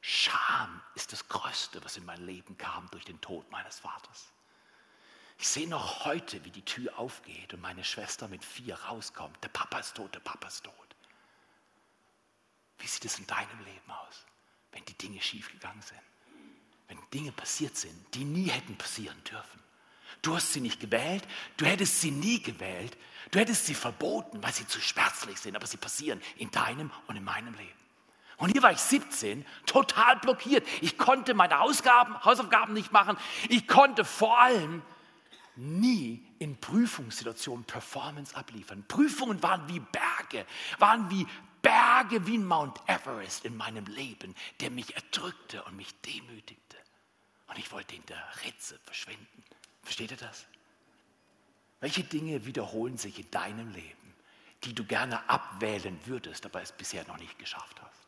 Scham 0.00 0.80
ist 0.94 1.12
das 1.12 1.28
Größte, 1.28 1.84
was 1.84 1.96
in 1.96 2.04
mein 2.04 2.24
Leben 2.24 2.56
kam 2.56 2.88
durch 2.90 3.04
den 3.04 3.20
Tod 3.20 3.50
meines 3.50 3.80
Vaters. 3.80 4.32
Ich 5.38 5.48
sehe 5.48 5.68
noch 5.68 6.04
heute, 6.04 6.44
wie 6.44 6.50
die 6.50 6.64
Tür 6.64 6.98
aufgeht 6.98 7.54
und 7.54 7.60
meine 7.60 7.84
Schwester 7.84 8.26
mit 8.26 8.44
vier 8.44 8.74
rauskommt. 8.74 9.42
Der 9.42 9.48
Papa 9.48 9.78
ist 9.78 9.94
tot, 9.94 10.14
der 10.14 10.20
Papa 10.20 10.48
ist 10.48 10.64
tot. 10.64 10.74
Wie 12.78 12.86
sieht 12.86 13.04
es 13.04 13.18
in 13.18 13.26
deinem 13.26 13.64
Leben 13.64 13.90
aus, 13.90 14.24
wenn 14.72 14.84
die 14.84 14.98
Dinge 14.98 15.20
schiefgegangen 15.20 15.82
sind? 15.82 16.00
Wenn 16.88 16.98
Dinge 17.12 17.32
passiert 17.32 17.76
sind, 17.76 18.14
die 18.14 18.24
nie 18.24 18.48
hätten 18.48 18.76
passieren 18.78 19.22
dürfen. 19.24 19.62
Du 20.22 20.34
hast 20.34 20.52
sie 20.52 20.60
nicht 20.60 20.80
gewählt, 20.80 21.26
du 21.56 21.66
hättest 21.66 22.00
sie 22.00 22.10
nie 22.10 22.42
gewählt, 22.42 22.96
du 23.30 23.38
hättest 23.38 23.66
sie 23.66 23.74
verboten, 23.74 24.42
weil 24.42 24.52
sie 24.52 24.66
zu 24.66 24.80
schmerzlich 24.80 25.38
sind, 25.38 25.56
aber 25.56 25.66
sie 25.66 25.76
passieren 25.76 26.20
in 26.36 26.50
deinem 26.50 26.90
und 27.06 27.16
in 27.16 27.24
meinem 27.24 27.54
Leben. 27.54 27.78
Und 28.38 28.52
hier 28.52 28.62
war 28.62 28.72
ich 28.72 28.78
17, 28.78 29.44
total 29.66 30.16
blockiert. 30.16 30.66
Ich 30.80 30.96
konnte 30.96 31.34
meine 31.34 31.60
Ausgaben, 31.60 32.22
Hausaufgaben 32.24 32.72
nicht 32.72 32.92
machen. 32.92 33.16
Ich 33.48 33.66
konnte 33.66 34.04
vor 34.04 34.40
allem 34.40 34.82
nie 35.56 36.24
in 36.38 36.56
Prüfungssituationen 36.56 37.64
Performance 37.64 38.36
abliefern. 38.36 38.84
Prüfungen 38.86 39.42
waren 39.42 39.68
wie 39.68 39.80
Berge, 39.80 40.46
waren 40.78 41.10
wie 41.10 41.26
Berge 41.62 42.26
wie 42.28 42.38
Mount 42.38 42.80
Everest 42.86 43.44
in 43.44 43.56
meinem 43.56 43.86
Leben, 43.86 44.36
der 44.60 44.70
mich 44.70 44.94
erdrückte 44.94 45.64
und 45.64 45.76
mich 45.76 45.92
demütigte. 46.02 46.76
Und 47.48 47.58
ich 47.58 47.72
wollte 47.72 47.96
in 47.96 48.06
der 48.06 48.22
Ritze 48.44 48.78
verschwinden. 48.84 49.42
Versteht 49.88 50.10
ihr 50.10 50.18
das? 50.18 50.44
Welche 51.80 52.04
Dinge 52.04 52.44
wiederholen 52.44 52.98
sich 52.98 53.18
in 53.20 53.30
deinem 53.30 53.70
Leben, 53.70 54.14
die 54.64 54.74
du 54.74 54.84
gerne 54.84 55.26
abwählen 55.30 55.98
würdest, 56.04 56.44
aber 56.44 56.60
es 56.60 56.72
bisher 56.72 57.06
noch 57.08 57.16
nicht 57.16 57.38
geschafft 57.38 57.80
hast? 57.80 58.06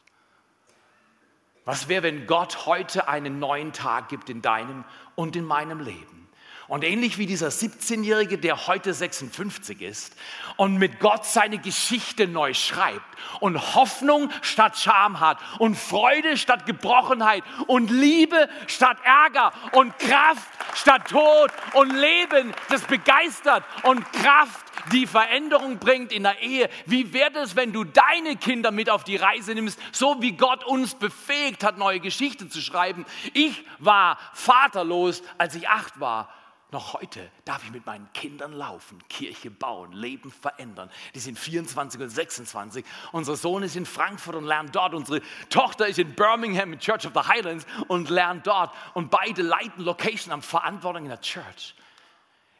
Was 1.64 1.88
wäre, 1.88 2.02
wenn 2.02 2.26
Gott 2.26 2.66
heute 2.66 3.08
einen 3.08 3.38
neuen 3.38 3.72
Tag 3.72 4.10
gibt 4.10 4.28
in 4.28 4.42
deinem 4.42 4.84
und 5.14 5.37
in 5.37 5.46
meinem 5.46 5.80
Leben? 5.80 6.28
Und 6.70 6.84
ähnlich 6.84 7.18
wie 7.18 7.26
dieser 7.26 7.48
17-Jährige, 7.48 8.38
der 8.38 8.68
heute 8.68 8.94
56 8.94 9.82
ist 9.82 10.14
und 10.56 10.76
mit 10.76 11.00
Gott 11.00 11.26
seine 11.26 11.58
Geschichte 11.58 12.28
neu 12.28 12.54
schreibt 12.54 13.04
und 13.40 13.74
Hoffnung 13.74 14.30
statt 14.40 14.78
Scham 14.78 15.18
hat 15.18 15.38
und 15.58 15.74
Freude 15.74 16.36
statt 16.36 16.66
Gebrochenheit 16.66 17.42
und 17.66 17.90
Liebe 17.90 18.48
statt 18.68 18.98
Ärger 19.02 19.52
und 19.72 19.98
Kraft 19.98 20.48
statt 20.76 21.08
Tod 21.08 21.50
und 21.72 21.90
Leben, 21.92 22.54
das 22.68 22.82
begeistert 22.82 23.64
und 23.82 24.04
Kraft, 24.12 24.64
die 24.92 25.08
Veränderung 25.08 25.78
bringt 25.78 26.12
in 26.12 26.22
der 26.22 26.40
Ehe. 26.40 26.70
Wie 26.86 27.12
wäre 27.12 27.40
es, 27.40 27.56
wenn 27.56 27.72
du 27.72 27.82
deine 27.82 28.36
Kinder 28.36 28.70
mit 28.70 28.90
auf 28.90 29.02
die 29.02 29.16
Reise 29.16 29.56
nimmst, 29.56 29.80
so 29.90 30.22
wie 30.22 30.36
Gott 30.36 30.62
uns 30.62 30.94
befähigt 30.94 31.64
hat, 31.64 31.78
neue 31.78 31.98
Geschichten 31.98 32.48
zu 32.48 32.60
schreiben? 32.60 33.06
Ich 33.34 33.64
war 33.80 34.18
vaterlos, 34.34 35.24
als 35.36 35.56
ich 35.56 35.68
acht 35.68 35.98
war. 35.98 36.32
Noch 36.72 36.94
heute 36.94 37.30
darf 37.44 37.64
ich 37.64 37.72
mit 37.72 37.84
meinen 37.84 38.12
Kindern 38.12 38.52
laufen, 38.52 39.02
Kirche 39.08 39.50
bauen, 39.50 39.92
Leben 39.92 40.30
verändern. 40.30 40.88
Die 41.14 41.18
sind 41.18 41.36
24 41.36 42.00
und 42.00 42.08
26. 42.08 42.84
Unser 43.10 43.34
Sohn 43.34 43.64
ist 43.64 43.74
in 43.74 43.86
Frankfurt 43.86 44.36
und 44.36 44.44
lernt 44.44 44.76
dort. 44.76 44.94
Unsere 44.94 45.20
Tochter 45.48 45.88
ist 45.88 45.98
in 45.98 46.14
Birmingham 46.14 46.72
in 46.72 46.78
Church 46.78 47.06
of 47.06 47.12
the 47.14 47.28
Highlands 47.28 47.66
und 47.88 48.08
lernt 48.08 48.46
dort. 48.46 48.72
Und 48.94 49.10
beide 49.10 49.42
leiten 49.42 49.82
Location, 49.82 50.32
haben 50.32 50.42
Verantwortung 50.42 51.04
in 51.04 51.08
der 51.08 51.20
Church, 51.20 51.74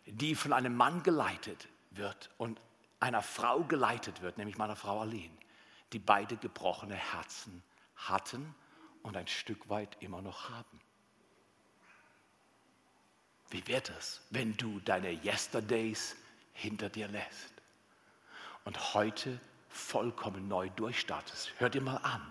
die 0.07 0.35
von 0.35 0.52
einem 0.52 0.75
Mann 0.75 1.05
geleitet 1.05 1.69
wird 1.93 2.31
und 2.37 2.61
einer 2.99 3.23
Frau 3.23 3.62
geleitet 3.62 4.23
wird, 4.23 4.38
nämlich 4.38 4.59
meiner 4.59 4.76
Frau 4.76 5.00
Aline, 5.00 5.37
die 5.93 6.00
beide 6.00 6.37
gebrochene 6.37 6.97
Herzen 6.97 7.62
hatten 7.95 8.55
und 9.02 9.17
ein 9.17 9.29
Stück 9.29 9.69
weit 9.69 9.97
immer 10.00 10.21
noch 10.21 10.50
haben. 10.50 10.80
Wie 13.50 13.66
wird 13.66 13.90
es, 13.99 14.21
wenn 14.30 14.57
du 14.57 14.80
deine 14.85 15.11
Yesterdays 15.11 16.16
hinter 16.52 16.88
dir 16.88 17.09
lässt 17.09 17.52
und 18.64 18.95
heute 18.95 19.40
vollkommen 19.69 20.47
neu 20.49 20.69
durchstartest? 20.76 21.52
Hör 21.59 21.69
dir 21.69 21.80
mal 21.80 21.97
an. 21.97 22.23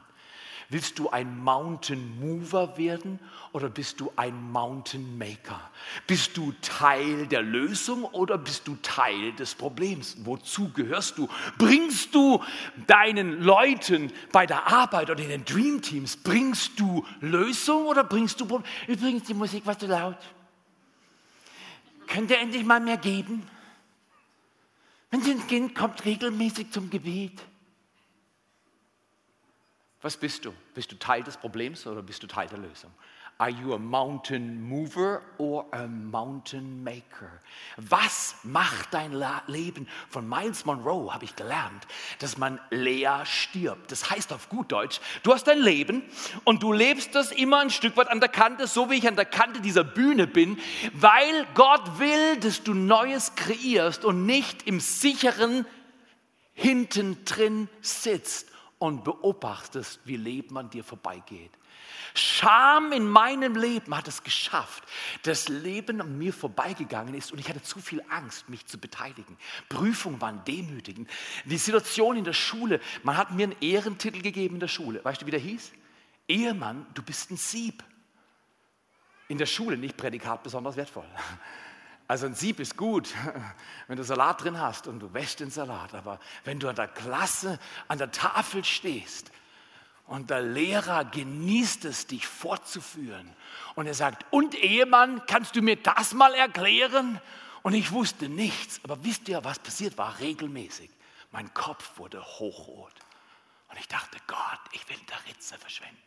Willst 0.71 0.99
du 0.99 1.09
ein 1.09 1.43
Mountain 1.43 2.19
Mover 2.19 2.77
werden 2.77 3.19
oder 3.53 3.69
bist 3.69 3.99
du 3.99 4.13
ein 4.15 4.51
Mountain 4.51 5.17
Maker? 5.17 5.59
Bist 6.05 6.37
du 6.37 6.53
Teil 6.61 7.25
der 7.25 7.41
Lösung 7.41 8.03
oder 8.03 8.37
bist 8.37 8.67
du 8.67 8.75
Teil 8.83 9.33
des 9.33 9.55
Problems? 9.55 10.15
Wozu 10.25 10.71
gehörst 10.71 11.17
du? 11.17 11.27
Bringst 11.57 12.13
du 12.13 12.43
deinen 12.85 13.41
Leuten 13.41 14.13
bei 14.31 14.45
der 14.45 14.67
Arbeit 14.67 15.09
oder 15.09 15.23
in 15.23 15.29
den 15.29 15.43
Dream 15.43 15.81
Teams, 15.81 16.15
bringst 16.17 16.79
du 16.79 17.03
Lösung 17.19 17.87
oder 17.87 18.03
bringst 18.03 18.39
du 18.39 18.45
Probleme? 18.45 18.71
Übrigens, 18.87 19.23
die 19.23 19.33
Musik 19.33 19.65
war 19.65 19.77
zu 19.77 19.87
laut. 19.87 20.17
Könnt 22.09 22.31
ihr 22.31 22.39
endlich 22.39 22.65
mal 22.65 22.79
mehr 22.79 22.97
geben? 22.97 23.47
Wenn 25.11 25.21
Sie 25.21 25.31
ein 25.31 25.47
Kind 25.47 25.75
kommt 25.75 26.03
regelmäßig 26.05 26.71
zum 26.71 26.89
Gebet. 26.89 27.39
Was 30.01 30.17
bist 30.17 30.45
du? 30.45 30.53
Bist 30.73 30.91
du 30.91 30.97
Teil 30.97 31.23
des 31.23 31.37
Problems 31.37 31.85
oder 31.85 32.01
bist 32.01 32.23
du 32.23 32.27
Teil 32.27 32.47
der 32.47 32.59
Lösung? 32.59 32.91
Are 33.41 33.49
you 33.49 33.73
a 33.73 33.79
mountain 33.79 34.61
mover 34.61 35.21
or 35.37 35.65
a 35.71 35.87
mountain 35.87 36.83
maker? 36.83 37.31
Was 37.77 38.35
macht 38.43 38.93
dein 38.93 39.13
Leben? 39.47 39.87
Von 40.09 40.27
Miles 40.27 40.65
Monroe 40.65 41.13
habe 41.13 41.23
ich 41.23 41.37
gelernt, 41.37 41.87
dass 42.19 42.37
man 42.37 42.59
leer 42.69 43.25
stirbt. 43.25 43.93
Das 43.93 44.09
heißt 44.09 44.33
auf 44.33 44.49
gut 44.49 44.73
Deutsch, 44.73 44.99
du 45.23 45.33
hast 45.33 45.45
dein 45.45 45.61
Leben 45.61 46.03
und 46.43 46.63
du 46.63 46.73
lebst 46.73 47.15
das 47.15 47.31
immer 47.31 47.59
ein 47.59 47.69
Stück 47.69 47.95
weit 47.95 48.09
an 48.09 48.19
der 48.19 48.27
Kante, 48.27 48.67
so 48.67 48.89
wie 48.89 48.95
ich 48.95 49.07
an 49.07 49.15
der 49.15 49.23
Kante 49.23 49.61
dieser 49.61 49.85
Bühne 49.85 50.27
bin, 50.27 50.57
weil 50.91 51.47
Gott 51.53 51.97
will, 51.97 52.35
dass 52.41 52.63
du 52.63 52.73
Neues 52.73 53.35
kreierst 53.35 54.03
und 54.03 54.25
nicht 54.25 54.67
im 54.67 54.81
sicheren 54.81 55.65
hinten 56.53 57.23
drin 57.23 57.69
sitzt 57.79 58.49
und 58.79 59.05
beobachtest, 59.05 60.01
wie 60.03 60.17
Leben 60.17 60.57
an 60.57 60.69
dir 60.69 60.83
vorbeigeht. 60.83 61.51
Scham 62.13 62.91
in 62.91 63.07
meinem 63.07 63.55
Leben 63.55 63.95
hat 63.95 64.07
es 64.07 64.23
geschafft, 64.23 64.83
dass 65.23 65.47
Leben 65.47 66.01
an 66.01 66.17
mir 66.17 66.33
vorbeigegangen 66.33 67.13
ist 67.13 67.31
und 67.31 67.39
ich 67.39 67.49
hatte 67.49 67.61
zu 67.61 67.79
viel 67.79 68.03
Angst, 68.09 68.49
mich 68.49 68.65
zu 68.65 68.77
beteiligen. 68.77 69.37
Prüfungen 69.69 70.19
waren 70.21 70.43
demütigend. 70.45 71.09
Die 71.45 71.57
Situation 71.57 72.17
in 72.17 72.23
der 72.23 72.33
Schule, 72.33 72.79
man 73.03 73.17
hat 73.17 73.31
mir 73.31 73.43
einen 73.43 73.61
Ehrentitel 73.61 74.21
gegeben 74.21 74.55
in 74.55 74.59
der 74.59 74.67
Schule. 74.67 75.03
Weißt 75.03 75.21
du, 75.21 75.25
wie 75.25 75.31
der 75.31 75.39
hieß? 75.39 75.71
Ehemann, 76.27 76.85
du 76.93 77.01
bist 77.01 77.31
ein 77.31 77.37
Sieb. 77.37 77.83
In 79.27 79.37
der 79.37 79.45
Schule 79.45 79.77
nicht 79.77 79.95
Prädikat 79.95 80.41
besonders 80.43 80.75
wertvoll. 80.75 81.07
Also 82.07 82.25
ein 82.25 82.33
Sieb 82.33 82.59
ist 82.59 82.75
gut, 82.75 83.13
wenn 83.87 83.97
du 83.97 84.03
Salat 84.03 84.43
drin 84.43 84.59
hast 84.59 84.87
und 84.87 84.99
du 84.99 85.13
wäschst 85.13 85.41
den 85.41 85.51
Salat. 85.51 85.93
Aber 85.93 86.19
wenn 86.43 86.59
du 86.59 86.67
an 86.67 86.75
der 86.75 86.87
Klasse, 86.87 87.59
an 87.87 87.99
der 87.99 88.11
Tafel 88.11 88.63
stehst 88.63 89.31
und 90.09 90.31
der 90.31 90.41
Lehrer 90.41 91.05
genießt 91.05 91.85
es, 91.85 92.07
dich 92.07 92.25
fortzuführen. 92.25 93.31
Und 93.75 93.85
er 93.85 93.93
sagt, 93.93 94.25
und 94.31 94.55
Ehemann, 94.55 95.23
kannst 95.27 95.55
du 95.55 95.61
mir 95.61 95.75
das 95.75 96.13
mal 96.13 96.33
erklären? 96.33 97.21
Und 97.61 97.75
ich 97.75 97.91
wusste 97.91 98.27
nichts. 98.27 98.81
Aber 98.83 99.03
wisst 99.03 99.29
ihr, 99.29 99.43
was 99.43 99.59
passiert 99.59 99.99
war? 99.99 100.19
Regelmäßig. 100.19 100.89
Mein 101.31 101.53
Kopf 101.53 101.97
wurde 101.97 102.25
hochrot. 102.25 102.93
Und 103.69 103.79
ich 103.79 103.87
dachte, 103.87 104.17
Gott, 104.25 104.59
ich 104.71 104.89
will 104.89 104.97
der 105.09 105.31
Ritze 105.31 105.59
verschwenden. 105.59 106.01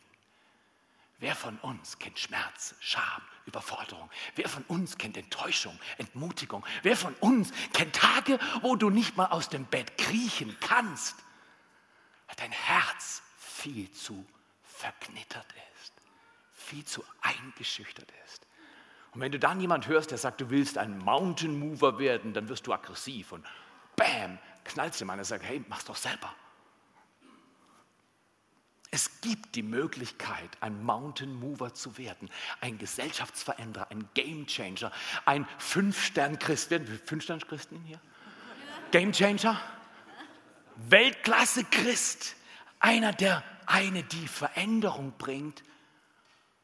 Wer 1.19 1.35
von 1.35 1.57
uns 1.59 1.97
kennt 1.97 2.19
Schmerz, 2.19 2.75
Scham, 2.81 3.21
Überforderung? 3.45 4.09
Wer 4.35 4.49
von 4.49 4.63
uns 4.67 4.97
kennt 4.97 5.15
Enttäuschung, 5.15 5.79
Entmutigung? 5.97 6.65
Wer 6.81 6.97
von 6.97 7.13
uns 7.21 7.53
kennt 7.71 7.95
Tage, 7.95 8.37
wo 8.61 8.75
du 8.75 8.89
nicht 8.89 9.15
mal 9.15 9.27
aus 9.27 9.47
dem 9.47 9.63
Bett 9.63 9.97
kriechen 9.97 10.57
kannst? 10.59 11.15
Dein 12.35 12.51
Herz 12.51 13.21
viel 13.53 13.91
zu 13.91 14.25
verknittert 14.63 15.45
ist, 15.77 15.93
viel 16.53 16.83
zu 16.85 17.03
eingeschüchtert 17.21 18.11
ist. 18.25 18.47
Und 19.13 19.21
wenn 19.21 19.31
du 19.31 19.39
dann 19.39 19.61
jemand 19.61 19.87
hörst, 19.87 20.11
der 20.11 20.17
sagt, 20.17 20.41
du 20.41 20.49
willst 20.49 20.77
ein 20.77 20.97
Mountain 20.97 21.57
Mover 21.57 21.99
werden, 21.99 22.33
dann 22.33 22.49
wirst 22.49 22.65
du 22.65 22.73
aggressiv 22.73 23.31
und 23.31 23.45
bam, 23.95 24.39
knallst 24.65 25.03
mal 25.05 25.17
und 25.17 25.23
sagt, 25.23 25.43
hey, 25.43 25.63
mach's 25.67 25.85
doch 25.85 25.95
selber. 25.95 26.33
Es 28.89 29.21
gibt 29.21 29.55
die 29.55 29.63
Möglichkeit, 29.63 30.49
ein 30.61 30.83
Mountain 30.83 31.33
Mover 31.33 31.73
zu 31.73 31.97
werden, 31.97 32.29
ein 32.61 32.77
Gesellschaftsveränderer, 32.77 33.89
ein 33.89 34.07
Game 34.13 34.45
Changer, 34.45 34.91
ein 35.25 35.47
Fünf-Stern-Christ. 35.57 36.69
Werden 36.69 36.87
wir 36.87 36.99
Fünf-Stern-Christen 36.99 37.81
hier? 37.85 37.99
Game 38.91 39.11
Changer? 39.11 39.59
Weltklasse-Christ. 40.75 42.35
Einer, 42.83 43.13
der 43.13 43.41
eine 43.65 44.03
die 44.03 44.27
Veränderung 44.27 45.13
bringt 45.17 45.63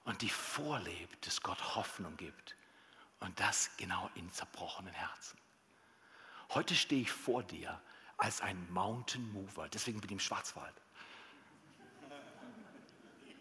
und 0.03 0.21
die 0.21 0.29
vorlebt, 0.29 1.25
dass 1.25 1.39
Gott 1.41 1.77
Hoffnung 1.77 2.17
gibt. 2.17 2.57
Und 3.21 3.39
das 3.39 3.71
genau 3.77 4.09
in 4.15 4.29
zerbrochenen 4.29 4.93
Herzen. 4.93 5.39
Heute 6.49 6.75
stehe 6.75 7.03
ich 7.03 7.11
vor 7.11 7.41
dir 7.43 7.81
als 8.17 8.41
ein 8.41 8.69
Mountain 8.69 9.31
Mover, 9.31 9.69
deswegen 9.69 10.01
bin 10.01 10.09
ich 10.09 10.13
im 10.15 10.19
Schwarzwald 10.19 10.73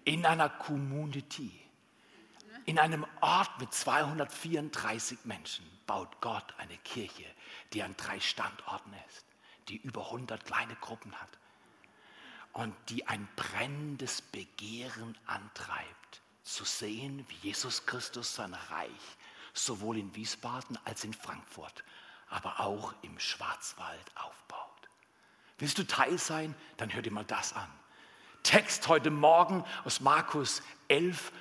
in 0.05 0.25
einer 0.25 0.49
Community, 0.49 1.51
in 2.65 2.79
einem 2.79 3.05
Ort 3.21 3.59
mit 3.59 3.75
234 3.75 5.25
Menschen, 5.25 5.67
baut 5.87 6.21
Gott 6.21 6.55
eine 6.59 6.79
Kirche, 6.79 7.27
die 7.73 7.83
an 7.83 7.97
drei 7.97 8.21
Standorten 8.21 8.95
ist, 9.09 9.27
die 9.69 9.79
über 9.79 10.07
100 10.07 10.45
kleine 10.45 10.77
Gruppen 10.77 11.13
hat 11.21 11.39
und 12.53 12.75
die 12.89 13.07
ein 13.07 13.29
brennendes 13.37 14.23
Begehren 14.23 15.17
antreibt, 15.27 16.23
zu 16.43 16.65
sehen, 16.65 17.25
wie 17.29 17.49
Jesus 17.49 17.87
Christus 17.87 18.35
sein 18.35 18.55
Reich 18.55 19.17
sowohl 19.59 19.99
in 19.99 20.15
Wiesbaden 20.15 20.79
als 20.85 21.05
in 21.05 21.13
Frankfurt, 21.13 21.85
aber 22.31 22.61
auch 22.61 22.95
im 23.03 23.19
Schwarzwald 23.19 24.05
aufbaut. 24.15 24.89
Willst 25.59 25.79
du 25.79 25.87
Teil 25.87 26.19
sein? 26.19 26.55
Dann 26.77 26.93
hör 26.93 27.03
dir 27.03 27.11
mal 27.11 27.25
das 27.25 27.53
an. 27.53 27.69
Text 28.43 28.89
heute 28.89 29.11
Morgen 29.11 29.65
aus 29.85 30.01
Markus 30.01 30.63
11, 30.87 31.33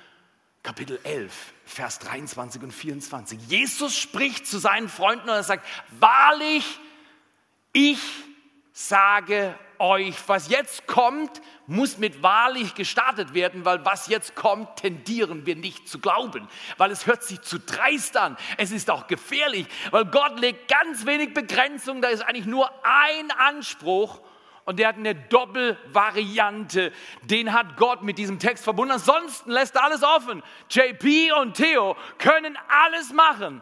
Kapitel 0.62 0.98
11, 1.04 1.54
Vers 1.64 2.00
23 2.00 2.62
und 2.62 2.72
24. 2.72 3.40
Jesus 3.48 3.96
spricht 3.96 4.46
zu 4.46 4.58
seinen 4.58 4.88
Freunden 4.88 5.28
und 5.28 5.36
er 5.36 5.44
sagt, 5.44 5.66
wahrlich, 6.00 6.80
ich 7.72 8.00
sage 8.78 9.58
euch, 9.80 10.14
was 10.28 10.48
jetzt 10.50 10.86
kommt, 10.86 11.42
muss 11.66 11.98
mit 11.98 12.22
wahrlich 12.22 12.76
gestartet 12.76 13.34
werden, 13.34 13.64
weil 13.64 13.84
was 13.84 14.06
jetzt 14.06 14.36
kommt, 14.36 14.76
tendieren 14.76 15.46
wir 15.46 15.56
nicht 15.56 15.88
zu 15.88 15.98
glauben, 15.98 16.48
weil 16.76 16.92
es 16.92 17.06
hört 17.06 17.24
sich 17.24 17.40
zu 17.40 17.58
dreist 17.58 18.16
an. 18.16 18.36
Es 18.56 18.70
ist 18.70 18.88
auch 18.88 19.08
gefährlich, 19.08 19.66
weil 19.90 20.04
Gott 20.04 20.38
legt 20.38 20.68
ganz 20.68 21.06
wenig 21.06 21.34
Begrenzung, 21.34 22.00
da 22.00 22.08
ist 22.08 22.22
eigentlich 22.22 22.46
nur 22.46 22.70
ein 22.84 23.32
Anspruch 23.32 24.20
und 24.64 24.78
der 24.78 24.88
hat 24.88 24.96
eine 24.96 25.16
Doppelvariante. 25.16 26.92
Den 27.24 27.52
hat 27.52 27.76
Gott 27.76 28.02
mit 28.02 28.16
diesem 28.16 28.38
Text 28.38 28.62
verbunden. 28.62 28.92
Ansonsten 28.92 29.50
lässt 29.50 29.74
er 29.74 29.84
alles 29.84 30.04
offen. 30.04 30.40
JP 30.70 31.32
und 31.40 31.54
Theo 31.54 31.96
können 32.18 32.56
alles 32.68 33.12
machen, 33.12 33.60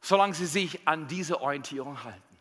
solange 0.00 0.34
sie 0.34 0.46
sich 0.46 0.88
an 0.88 1.06
diese 1.06 1.40
Orientierung 1.40 2.02
halten. 2.02 2.33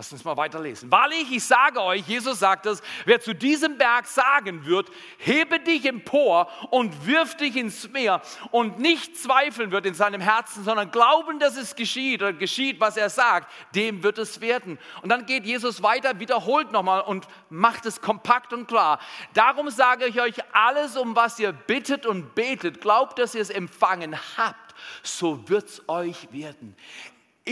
Lass 0.00 0.12
uns 0.12 0.24
mal 0.24 0.38
weiterlesen. 0.38 0.90
Wahrlich, 0.90 1.30
ich 1.30 1.44
sage 1.44 1.82
euch, 1.82 2.08
Jesus 2.08 2.38
sagt 2.38 2.64
es, 2.64 2.80
wer 3.04 3.20
zu 3.20 3.34
diesem 3.34 3.76
Berg 3.76 4.06
sagen 4.06 4.64
wird, 4.64 4.90
hebe 5.18 5.60
dich 5.60 5.84
empor 5.84 6.48
und 6.70 7.06
wirf 7.06 7.36
dich 7.36 7.54
ins 7.54 7.86
Meer 7.90 8.22
und 8.50 8.78
nicht 8.78 9.18
zweifeln 9.18 9.72
wird 9.72 9.84
in 9.84 9.92
seinem 9.92 10.22
Herzen, 10.22 10.64
sondern 10.64 10.90
glauben, 10.90 11.38
dass 11.38 11.58
es 11.58 11.76
geschieht 11.76 12.22
oder 12.22 12.32
geschieht, 12.32 12.80
was 12.80 12.96
er 12.96 13.10
sagt, 13.10 13.52
dem 13.74 14.02
wird 14.02 14.16
es 14.16 14.40
werden. 14.40 14.78
Und 15.02 15.10
dann 15.10 15.26
geht 15.26 15.44
Jesus 15.44 15.82
weiter, 15.82 16.18
wiederholt 16.18 16.72
nochmal 16.72 17.02
und 17.02 17.28
macht 17.50 17.84
es 17.84 18.00
kompakt 18.00 18.54
und 18.54 18.68
klar. 18.68 19.00
Darum 19.34 19.68
sage 19.68 20.06
ich 20.06 20.18
euch 20.18 20.36
alles, 20.54 20.96
um 20.96 21.14
was 21.14 21.38
ihr 21.38 21.52
bittet 21.52 22.06
und 22.06 22.34
betet, 22.34 22.80
glaubt, 22.80 23.18
dass 23.18 23.34
ihr 23.34 23.42
es 23.42 23.50
empfangen 23.50 24.16
habt, 24.38 24.74
so 25.02 25.46
wird 25.46 25.68
es 25.68 25.86
euch 25.90 26.32
werden. 26.32 26.74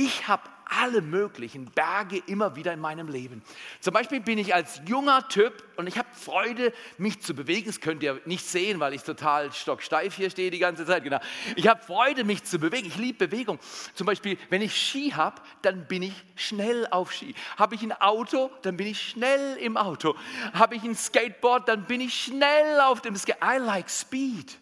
Ich 0.00 0.28
habe 0.28 0.44
alle 0.64 1.02
möglichen 1.02 1.64
Berge 1.72 2.22
immer 2.26 2.54
wieder 2.54 2.72
in 2.72 2.78
meinem 2.78 3.08
Leben. 3.08 3.42
Zum 3.80 3.92
Beispiel 3.92 4.20
bin 4.20 4.38
ich 4.38 4.54
als 4.54 4.80
junger 4.86 5.26
Typ 5.26 5.64
und 5.74 5.88
ich 5.88 5.98
habe 5.98 6.06
Freude, 6.12 6.72
mich 6.98 7.20
zu 7.20 7.34
bewegen. 7.34 7.66
Das 7.66 7.80
könnt 7.80 8.04
ihr 8.04 8.20
nicht 8.24 8.46
sehen, 8.46 8.78
weil 8.78 8.94
ich 8.94 9.02
total 9.02 9.52
stocksteif 9.52 10.14
hier 10.14 10.30
stehe 10.30 10.52
die 10.52 10.60
ganze 10.60 10.86
Zeit. 10.86 11.02
Genau. 11.02 11.18
Ich 11.56 11.66
habe 11.66 11.82
Freude, 11.82 12.22
mich 12.22 12.44
zu 12.44 12.60
bewegen. 12.60 12.86
Ich 12.86 12.96
liebe 12.96 13.26
Bewegung. 13.26 13.58
Zum 13.94 14.06
Beispiel, 14.06 14.38
wenn 14.50 14.62
ich 14.62 14.76
Ski 14.76 15.14
habe, 15.16 15.42
dann 15.62 15.88
bin 15.88 16.04
ich 16.04 16.14
schnell 16.36 16.86
auf 16.92 17.12
Ski. 17.12 17.34
Habe 17.56 17.74
ich 17.74 17.82
ein 17.82 17.92
Auto, 17.92 18.52
dann 18.62 18.76
bin 18.76 18.86
ich 18.86 19.00
schnell 19.00 19.56
im 19.56 19.76
Auto. 19.76 20.14
Habe 20.52 20.76
ich 20.76 20.84
ein 20.84 20.94
Skateboard, 20.94 21.68
dann 21.68 21.86
bin 21.86 22.00
ich 22.00 22.14
schnell 22.14 22.80
auf 22.82 23.00
dem 23.00 23.16
Skateboard. 23.16 23.52
I 23.52 23.58
like 23.58 23.90
speed. 23.90 24.58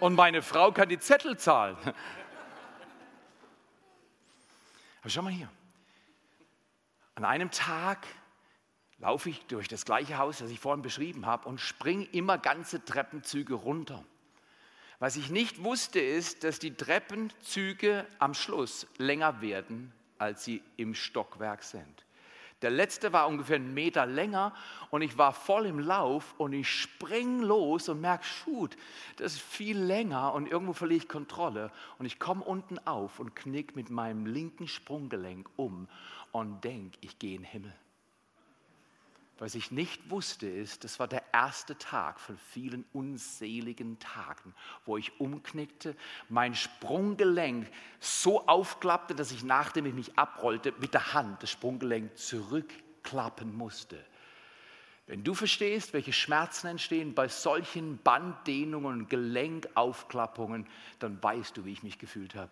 Und 0.00 0.14
meine 0.14 0.40
Frau 0.40 0.72
kann 0.72 0.88
die 0.88 0.98
Zettel 0.98 1.36
zahlen. 1.36 1.76
Aber 5.00 5.10
schau 5.10 5.22
mal 5.22 5.32
hier. 5.32 5.50
An 7.14 7.24
einem 7.24 7.50
Tag 7.50 8.06
laufe 8.98 9.30
ich 9.30 9.44
durch 9.46 9.68
das 9.68 9.84
gleiche 9.84 10.18
Haus, 10.18 10.38
das 10.38 10.50
ich 10.50 10.60
vorhin 10.60 10.82
beschrieben 10.82 11.26
habe, 11.26 11.48
und 11.48 11.60
springe 11.60 12.04
immer 12.06 12.38
ganze 12.38 12.84
Treppenzüge 12.84 13.54
runter. 13.54 14.04
Was 14.98 15.16
ich 15.16 15.30
nicht 15.30 15.62
wusste, 15.62 16.00
ist, 16.00 16.42
dass 16.42 16.58
die 16.58 16.74
Treppenzüge 16.74 18.06
am 18.18 18.34
Schluss 18.34 18.86
länger 18.98 19.40
werden, 19.40 19.92
als 20.18 20.44
sie 20.44 20.62
im 20.76 20.94
Stockwerk 20.94 21.62
sind. 21.62 22.04
Der 22.62 22.70
letzte 22.70 23.12
war 23.12 23.28
ungefähr 23.28 23.56
einen 23.56 23.72
Meter 23.72 24.04
länger 24.04 24.52
und 24.90 25.02
ich 25.02 25.16
war 25.16 25.32
voll 25.32 25.66
im 25.66 25.78
Lauf 25.78 26.34
und 26.38 26.52
ich 26.52 26.68
spring 26.68 27.40
los 27.40 27.88
und 27.88 28.00
merke, 28.00 28.24
shoot, 28.24 28.76
das 29.16 29.34
ist 29.34 29.42
viel 29.42 29.78
länger 29.78 30.34
und 30.34 30.48
irgendwo 30.48 30.72
verliere 30.72 31.02
ich 31.02 31.08
Kontrolle 31.08 31.70
und 31.98 32.06
ich 32.06 32.18
komme 32.18 32.44
unten 32.44 32.78
auf 32.80 33.20
und 33.20 33.36
knick 33.36 33.76
mit 33.76 33.90
meinem 33.90 34.26
linken 34.26 34.66
Sprunggelenk 34.66 35.48
um 35.56 35.86
und 36.32 36.64
denke, 36.64 36.98
ich 37.00 37.18
gehe 37.18 37.36
in 37.36 37.42
den 37.42 37.50
Himmel. 37.50 37.74
Was 39.38 39.54
ich 39.54 39.70
nicht 39.70 40.10
wusste, 40.10 40.48
ist, 40.48 40.82
das 40.82 40.98
war 40.98 41.06
der 41.06 41.22
erste 41.32 41.78
Tag 41.78 42.18
von 42.18 42.36
vielen 42.36 42.84
unseligen 42.92 44.00
Tagen, 44.00 44.52
wo 44.84 44.96
ich 44.96 45.20
umknickte, 45.20 45.94
mein 46.28 46.56
Sprunggelenk 46.56 47.70
so 48.00 48.48
aufklappte, 48.48 49.14
dass 49.14 49.30
ich, 49.30 49.44
nachdem 49.44 49.86
ich 49.86 49.94
mich 49.94 50.18
abrollte, 50.18 50.74
mit 50.80 50.92
der 50.92 51.14
Hand 51.14 51.40
das 51.40 51.52
Sprunggelenk 51.52 52.18
zurückklappen 52.18 53.56
musste. 53.56 54.04
Wenn 55.06 55.22
du 55.22 55.34
verstehst, 55.34 55.92
welche 55.92 56.12
Schmerzen 56.12 56.66
entstehen 56.66 57.14
bei 57.14 57.28
solchen 57.28 57.98
Banddehnungen 57.98 59.02
und 59.02 59.08
Gelenkaufklappungen, 59.08 60.66
dann 60.98 61.22
weißt 61.22 61.56
du, 61.56 61.64
wie 61.64 61.72
ich 61.72 61.84
mich 61.84 61.98
gefühlt 61.98 62.34
habe. 62.34 62.50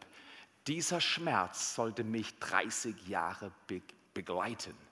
Dieser 0.69 1.01
Schmerz 1.01 1.75
sollte 1.75 2.05
mich 2.05 2.39
30 2.39 3.09
Jahre 3.09 3.51
begleiten. 4.15 4.86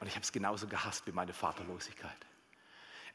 Und 0.00 0.06
ich 0.06 0.14
habe 0.14 0.22
es 0.22 0.32
genauso 0.32 0.66
gehasst 0.66 1.06
wie 1.06 1.12
meine 1.12 1.32
Vaterlosigkeit. 1.32 2.16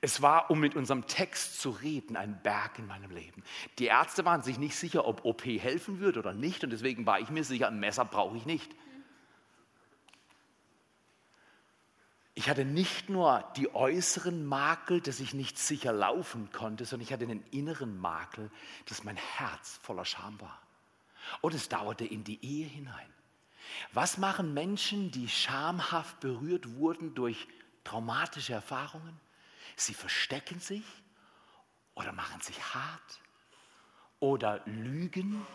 Es 0.01 0.21
war, 0.21 0.49
um 0.49 0.59
mit 0.59 0.75
unserem 0.75 1.07
Text 1.07 1.59
zu 1.59 1.71
reden, 1.71 2.15
ein 2.15 2.41
Berg 2.41 2.79
in 2.79 2.87
meinem 2.87 3.11
Leben. 3.11 3.43
Die 3.79 3.85
Ärzte 3.85 4.23
waren 4.23 4.41
sich 4.41 4.57
nicht 4.57 4.77
sicher, 4.77 5.05
ob 5.05 5.25
OP 5.25 5.45
helfen 5.45 5.99
würde 5.99 6.19
oder 6.19 6.33
nicht. 6.33 6.63
Und 6.63 6.69
deswegen 6.69 7.05
war 7.05 7.19
ich 7.19 7.29
mir 7.29 7.43
sicher, 7.43 7.67
ein 7.67 7.79
Messer 7.79 8.05
brauche 8.05 8.37
ich 8.37 8.45
nicht. 8.45 8.73
Ich 12.33 12.49
hatte 12.49 12.63
nicht 12.63 13.09
nur 13.09 13.43
die 13.57 13.75
äußeren 13.75 14.45
Makel, 14.45 15.01
dass 15.01 15.19
ich 15.19 15.33
nicht 15.33 15.57
sicher 15.57 15.91
laufen 15.91 16.49
konnte, 16.53 16.85
sondern 16.85 17.05
ich 17.05 17.11
hatte 17.11 17.25
einen 17.25 17.43
inneren 17.51 17.99
Makel, 17.99 18.49
dass 18.85 19.03
mein 19.03 19.17
Herz 19.17 19.81
voller 19.83 20.05
Scham 20.05 20.39
war. 20.39 20.61
Und 21.41 21.53
es 21.53 21.67
dauerte 21.67 22.05
in 22.05 22.23
die 22.23 22.41
Ehe 22.41 22.65
hinein. 22.65 23.13
Was 23.93 24.17
machen 24.17 24.53
Menschen, 24.53 25.11
die 25.11 25.27
schamhaft 25.27 26.19
berührt 26.19 26.75
wurden 26.75 27.15
durch 27.15 27.47
traumatische 27.83 28.53
Erfahrungen? 28.53 29.19
Sie 29.75 29.93
verstecken 29.93 30.59
sich 30.59 30.83
oder 31.95 32.11
machen 32.11 32.41
sich 32.41 32.61
hart 32.73 33.19
oder 34.19 34.61
lügen 34.65 35.45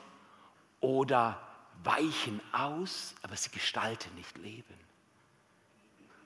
oder 0.81 1.40
weichen 1.83 2.40
aus, 2.53 3.14
aber 3.22 3.37
sie 3.37 3.50
gestalten 3.50 4.14
nicht 4.14 4.38
Leben. 4.38 4.74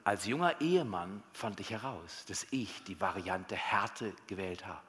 Als 0.05 0.25
junger 0.25 0.61
Ehemann 0.61 1.23
fand 1.33 1.61
ich 1.61 1.71
heraus, 1.71 2.25
dass 2.27 2.47
ich 2.51 2.83
die 2.85 3.01
Variante 3.01 3.57
Härte 3.57 4.15
gewählt 4.27 4.67
habe. 4.67 4.83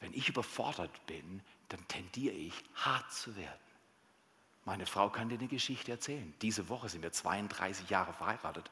Wenn 0.00 0.12
ich 0.12 0.28
überfordert 0.28 1.06
bin, 1.06 1.40
dann 1.68 1.86
tendiere 1.86 2.34
ich 2.34 2.54
hart 2.74 3.12
zu 3.12 3.36
werden. 3.36 3.63
Meine 4.66 4.86
Frau 4.86 5.10
kann 5.10 5.28
dir 5.28 5.38
eine 5.38 5.46
Geschichte 5.46 5.92
erzählen. 5.92 6.32
Diese 6.40 6.70
Woche 6.70 6.88
sind 6.88 7.02
wir 7.02 7.12
32 7.12 7.90
Jahre 7.90 8.14
verheiratet. 8.14 8.70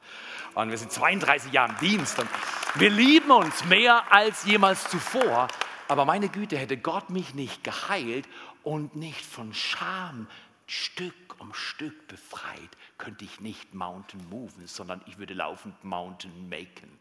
Und 0.55 0.71
wir 0.71 0.77
sind 0.77 0.91
32 0.91 1.53
Jahre 1.53 1.73
im 1.73 1.77
Dienst. 1.77 2.17
Und 2.17 2.27
Wir 2.75 2.89
lieben 2.89 3.29
uns 3.29 3.63
mehr 3.65 4.11
als 4.11 4.43
jemals 4.45 4.89
zuvor. 4.89 5.47
Aber 5.87 6.05
meine 6.05 6.29
Güte, 6.29 6.57
hätte 6.57 6.77
Gott 6.77 7.11
mich 7.11 7.35
nicht 7.35 7.63
geheilt 7.63 8.27
und 8.63 8.95
nicht 8.95 9.23
von 9.23 9.53
Scham 9.53 10.27
Stück 10.65 11.13
um 11.39 11.53
Stück 11.53 12.07
befreit, 12.07 12.69
könnte 12.97 13.25
ich 13.25 13.39
nicht 13.41 13.73
Mountain 13.73 14.27
moven, 14.29 14.65
sondern 14.65 15.01
ich 15.05 15.19
würde 15.19 15.33
laufend 15.33 15.83
Mountain 15.83 16.49
maken. 16.49 16.99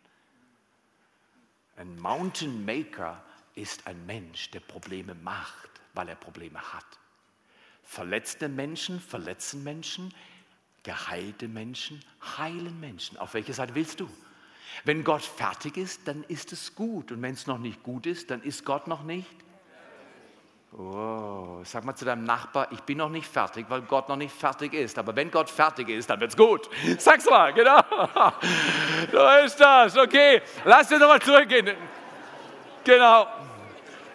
Ein 1.77 1.99
Mountain 1.99 2.65
Maker 2.67 3.23
ist 3.55 3.87
ein 3.87 4.05
Mensch, 4.05 4.51
der 4.51 4.61
Probleme 4.61 5.15
macht, 5.15 5.71
weil 5.95 6.09
er 6.09 6.17
Probleme 6.17 6.61
hat. 6.61 6.85
Verletzte 7.93 8.49
Menschen 8.49 9.01
verletzen 9.01 9.63
Menschen, 9.65 10.15
geheilte 10.83 11.47
Menschen 11.47 12.03
heilen 12.39 12.81
Menschen. 12.81 13.19
Auf 13.19 13.35
welche 13.35 13.53
Seite 13.53 13.75
willst 13.75 14.01
du? 14.01 14.09
Wenn 14.85 15.05
Gott 15.05 15.21
fertig 15.21 15.77
ist, 15.77 16.09
dann 16.09 16.25
ist 16.29 16.55
es 16.55 16.75
gut. 16.75 17.13
Und 17.13 17.21
wenn 17.21 17.35
es 17.35 17.47
noch 17.47 17.59
nicht 17.59 17.83
gut 17.83 18.07
ist, 18.07 18.31
dann 18.31 18.41
ist 18.41 18.65
Gott 18.65 18.87
noch 18.87 19.03
nicht. 19.03 19.29
Oh, 20.73 21.61
sag 21.65 21.85
mal 21.85 21.95
zu 21.95 22.07
deinem 22.07 22.25
Nachbar, 22.25 22.73
ich 22.73 22.81
bin 22.81 22.97
noch 22.97 23.11
nicht 23.11 23.27
fertig, 23.27 23.67
weil 23.69 23.83
Gott 23.83 24.09
noch 24.09 24.17
nicht 24.17 24.35
fertig 24.35 24.73
ist. 24.73 24.99
Aber 24.99 25.15
wenn 25.15 25.31
Gott 25.31 25.51
fertig 25.51 25.91
ist, 25.91 26.09
dann 26.09 26.19
wird 26.19 26.31
es 26.31 26.37
gut. 26.39 26.71
Sag's 26.99 27.27
mal, 27.29 27.53
genau. 27.53 27.79
So 29.13 29.45
ist 29.45 29.61
das. 29.61 29.99
Okay, 29.99 30.41
lass 30.65 30.89
dir 30.89 30.99
nochmal 30.99 31.21
zurückgehen. 31.21 31.77
Genau. 32.85 33.27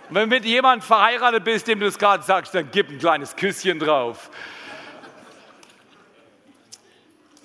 Wenn 0.09 0.29
du 0.29 0.35
mit 0.35 0.45
jemandem 0.45 0.81
verheiratet 0.81 1.43
bist, 1.43 1.67
dem 1.67 1.79
du 1.79 1.87
es 1.87 1.97
gerade 1.97 2.23
sagst, 2.23 2.55
dann 2.55 2.69
gib 2.71 2.89
ein 2.89 2.97
kleines 2.97 3.35
Küsschen 3.35 3.77
drauf. 3.77 4.29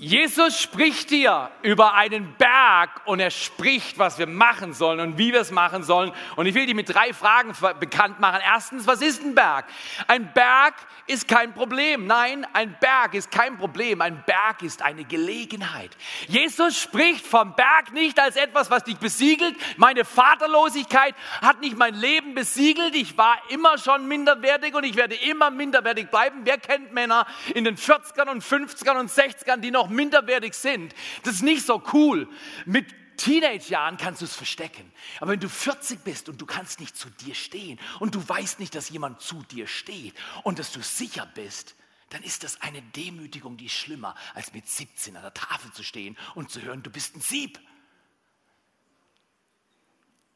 Jesus 0.05 0.61
spricht 0.61 1.11
dir 1.11 1.49
über 1.63 1.95
einen 1.95 2.35
Berg 2.35 3.03
und 3.05 3.21
er 3.21 3.31
spricht, 3.31 4.01
was 4.01 4.19
wir 4.19 4.27
machen 4.27 4.73
sollen 4.75 4.99
und 4.99 5.17
wie 5.17 5.33
wir 5.33 5.41
es 5.41 5.53
machen 5.53 5.85
sollen. 5.85 6.11
Und 6.35 6.47
ich 6.47 6.57
will 6.57 6.67
dir 6.67 6.75
mit 6.75 6.93
drei 6.93 7.13
Fragen 7.13 7.55
bekannt 7.79 8.19
machen. 8.19 8.41
Erstens, 8.45 8.85
was 8.89 9.01
ist 9.01 9.23
ein 9.23 9.37
Berg? 9.37 9.65
Ein 10.09 10.33
Berg 10.33 10.75
ist 11.07 11.29
kein 11.29 11.55
Problem. 11.55 12.09
Nein, 12.09 12.45
ein 12.53 12.77
Berg 12.81 13.15
ist 13.15 13.31
kein 13.31 13.57
Problem. 13.57 14.01
Ein 14.01 14.25
Berg 14.27 14.63
ist 14.63 14.83
eine 14.83 15.05
Gelegenheit. 15.05 15.97
Jesus 16.27 16.81
spricht 16.81 17.25
vom 17.25 17.55
Berg 17.55 17.93
nicht 17.93 18.19
als 18.19 18.35
etwas, 18.35 18.73
was 18.73 18.83
dich 18.83 18.97
besiegelt. 18.97 19.55
Meine 19.77 20.05
Vaterlosigkeit 20.05 21.15
hat 21.41 21.61
nicht 21.61 21.79
mein 21.79 21.95
Leben 21.95 22.35
besiegelt. 22.35 22.97
Ich 22.97 23.17
war 23.17 23.39
immer 23.51 23.79
schon 23.79 24.09
minderwertig 24.09 24.75
und 24.75 24.83
ich 24.83 24.97
werde 24.97 25.15
immer 25.15 25.53
minderwertig 25.53 26.11
bleiben. 26.11 26.41
Wer 26.43 26.59
kennt 26.59 26.93
Männer 26.93 27.25
in 27.55 27.63
den 27.63 27.77
40ern 27.77 28.29
und 28.29 28.43
50ern 28.43 28.99
und 28.99 29.09
60ern, 29.09 29.59
die 29.59 29.71
noch 29.71 29.92
minderwertig 29.93 30.55
sind. 30.55 30.95
Das 31.23 31.35
ist 31.35 31.43
nicht 31.43 31.65
so 31.65 31.83
cool. 31.93 32.29
Mit 32.67 32.87
Teenage-Jahren 33.17 33.99
kannst 33.99 34.21
du 34.21 34.25
es 34.25 34.35
verstecken. 34.35 34.91
Aber 35.21 35.33
wenn 35.33 35.41
du 35.41 35.49
40 35.49 36.03
bist 36.03 36.29
und 36.29 36.41
du 36.41 36.47
kannst 36.47 36.81
nicht 36.81 36.97
zu 36.97 37.09
dir 37.11 37.35
stehen 37.35 37.79
und 38.01 38.15
du 38.15 38.29
weißt 38.29 38.59
nicht, 38.59 38.75
dass 38.75 38.89
jemand 38.89 39.21
zu 39.21 39.43
dir 39.45 39.67
steht 39.67 40.15
und 40.43 40.59
dass 40.59 40.73
du 40.73 40.83
sicher 40.83 41.27
bist, 41.35 41.77
dann 42.11 42.23
ist 42.23 42.43
das 42.43 42.61
eine 42.61 42.83
Demütigung, 42.83 43.57
die 43.57 43.67
ist 43.67 43.75
schlimmer, 43.75 44.15
als 44.35 44.53
mit 44.53 44.69
17 44.69 45.17
an 45.17 45.23
der 45.23 45.35
Tafel 45.35 45.73
zu 45.73 45.83
stehen 45.83 46.17
und 46.35 46.51
zu 46.51 46.61
hören, 46.61 46.83
du 46.83 46.91
bist 46.91 47.17
ein 47.17 47.21
Sieb. 47.21 47.59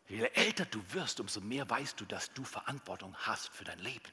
Je 0.09 0.23
älter 0.35 0.64
du 0.64 0.81
wirst, 0.92 1.21
umso 1.21 1.40
mehr 1.40 1.69
weißt 1.69 2.01
du, 2.01 2.05
dass 2.05 2.33
du 2.33 2.45
Verantwortung 2.45 3.14
hast 3.19 3.49
für 3.49 3.64
dein 3.64 3.81
Leben. 3.81 4.12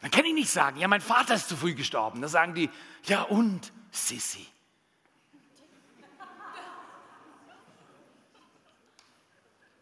Dann 0.00 0.10
kann 0.10 0.24
ich 0.24 0.34
nicht 0.34 0.50
sagen, 0.50 0.78
ja, 0.78 0.86
mein 0.86 1.00
Vater 1.00 1.34
ist 1.34 1.48
zu 1.48 1.56
früh 1.56 1.74
gestorben. 1.74 2.20
Dann 2.20 2.30
sagen 2.30 2.54
die, 2.54 2.70
ja 3.04 3.22
und, 3.22 3.72
Sissi. 3.90 4.46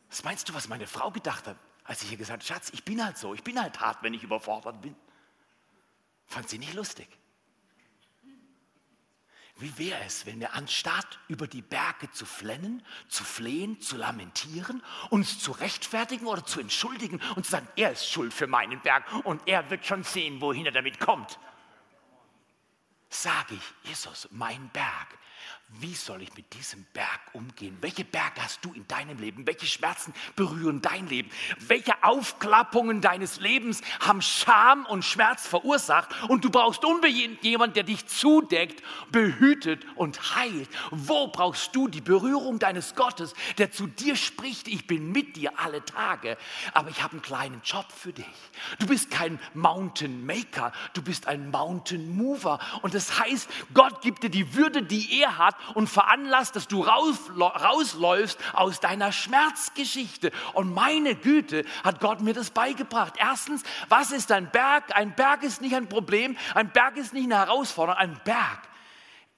Was 0.09 0.25
meinst 0.25 0.49
du, 0.49 0.55
was 0.55 0.69
meine 0.69 0.87
Frau 0.87 1.11
gedacht 1.11 1.47
hat, 1.47 1.57
als 1.85 2.03
ich 2.03 2.11
ihr 2.11 2.17
gesagt 2.17 2.43
habe, 2.43 2.47
Schatz, 2.47 2.71
ich 2.73 2.85
bin 2.85 3.05
halt 3.05 3.19
so, 3.19 3.35
ich 3.35 3.43
bin 3.43 3.61
halt 3.61 3.79
hart, 3.81 4.03
wenn 4.03 4.15
ich 4.15 4.23
überfordert 4.23 4.81
bin? 4.81 4.97
Fand 6.27 6.49
sie 6.49 6.59
nicht 6.59 6.73
lustig. 6.73 7.07
Wie 9.59 9.79
wäre 9.79 10.05
es, 10.05 10.27
wenn 10.27 10.39
wir 10.39 10.53
anstatt 10.53 11.19
über 11.29 11.47
die 11.47 11.63
Berge 11.63 12.11
zu 12.11 12.27
flennen, 12.27 12.85
zu 13.09 13.25
flehen, 13.25 13.81
zu 13.81 13.97
lamentieren, 13.97 14.83
uns 15.09 15.39
zu 15.39 15.53
rechtfertigen 15.53 16.27
oder 16.27 16.45
zu 16.45 16.61
entschuldigen 16.61 17.23
und 17.37 17.47
zu 17.47 17.53
sagen, 17.53 17.69
er 17.75 17.93
ist 17.93 18.11
schuld 18.11 18.35
für 18.35 18.47
meinen 18.47 18.81
Berg 18.81 19.05
und 19.25 19.41
er 19.47 19.71
wird 19.71 19.87
schon 19.87 20.05
sehen, 20.05 20.43
wohin 20.43 20.67
er 20.67 20.73
damit 20.73 21.01
kommt, 21.01 21.39
sage 23.09 23.55
ich, 23.55 23.89
Jesus, 23.89 24.29
mein 24.31 24.69
Berg, 24.69 25.19
wie 25.81 25.95
soll 25.95 26.23
ich 26.23 26.35
mit 26.37 26.55
diesem 26.55 26.87
Berg 26.95 27.21
umgehen? 27.33 27.77
Welche 27.81 28.05
Berge 28.05 28.41
hast 28.41 28.65
du 28.65 28.73
in 28.73 28.87
deinem 28.87 29.19
Leben? 29.19 29.47
Welche 29.47 29.67
Schmerzen 29.67 30.15
berühren 30.37 30.81
dein 30.81 31.09
Leben? 31.09 31.29
Welche 31.59 32.05
Aufklappungen 32.05 33.01
deines 33.01 33.41
Lebens 33.41 33.83
haben 34.01 34.23
Scham 34.23 34.87
und 34.87 35.05
Schmerz 35.05 35.47
verursacht? 35.47 36.11
Und 36.29 36.45
du 36.45 36.51
brauchst 36.51 36.85
unbedingt 36.85 37.43
jemanden, 37.43 37.75
der 37.75 37.83
dich 37.83 38.07
zudeckt, 38.07 38.83
behütet 39.11 39.85
und 39.97 40.37
heilt. 40.37 40.69
Wo 40.93 41.27
brauchst 41.29 41.75
du 41.75 41.89
die 41.89 42.01
Berührung 42.01 42.61
deines 42.61 42.95
Gottes, 42.95 43.35
der 43.59 43.73
zu 43.73 43.89
dir 43.89 44.15
spricht? 44.15 44.69
Ich 44.69 44.87
bin 44.87 45.11
mit 45.11 45.37
dir 45.37 45.59
alle 45.59 45.85
Tage, 45.85 46.39
aber 46.75 46.91
ich 46.91 47.03
habe 47.03 47.15
einen 47.15 47.23
kleinen 47.23 47.61
Job 47.65 47.87
für 47.91 48.13
dich. 48.13 48.25
Du 48.79 48.87
bist 48.87 49.11
kein 49.11 49.41
Mountain 49.53 50.25
Maker, 50.25 50.73
du 50.95 51.03
bist 51.03 51.27
ein 51.27 51.51
Mountain 51.51 52.17
Mover. 52.17 52.61
Und 52.83 52.95
das 52.95 53.19
heißt, 53.19 53.51
Gott 53.75 54.01
gibt 54.01 54.23
dir 54.23 54.31
die 54.31 54.55
Würde, 54.55 54.83
die 54.83 55.21
er 55.21 55.39
hat 55.39 55.56
und 55.75 55.89
veranlasst, 55.89 56.57
dass 56.57 56.69
du 56.69 56.83
rausläufst 56.83 58.39
aus 58.53 58.81
deiner 58.81 59.13
Schmerzgeschichte. 59.13 60.33
Und 60.55 60.73
meine 60.75 61.15
Güte, 61.15 61.65
hat 61.85 62.01
Gott 62.01 62.21
mir 62.21 62.35
das 62.35 62.51
beigebracht. 62.51 63.15
Erstens, 63.19 63.63
was 63.89 64.11
ist 64.11 64.33
ein 64.33 64.51
Berg? 64.51 64.97
Ein 64.97 65.15
Berg 65.15 65.43
ist 65.43 65.61
nicht 65.61 65.75
ein 65.75 65.89
Problem, 65.89 66.37
ein 66.55 66.71
Berg 66.71 66.97
ist 66.97 67.13
nicht 67.13 67.25
eine 67.25 67.37
Herausforderung, 67.37 67.99
ein 67.99 68.21
Berg 68.25 68.63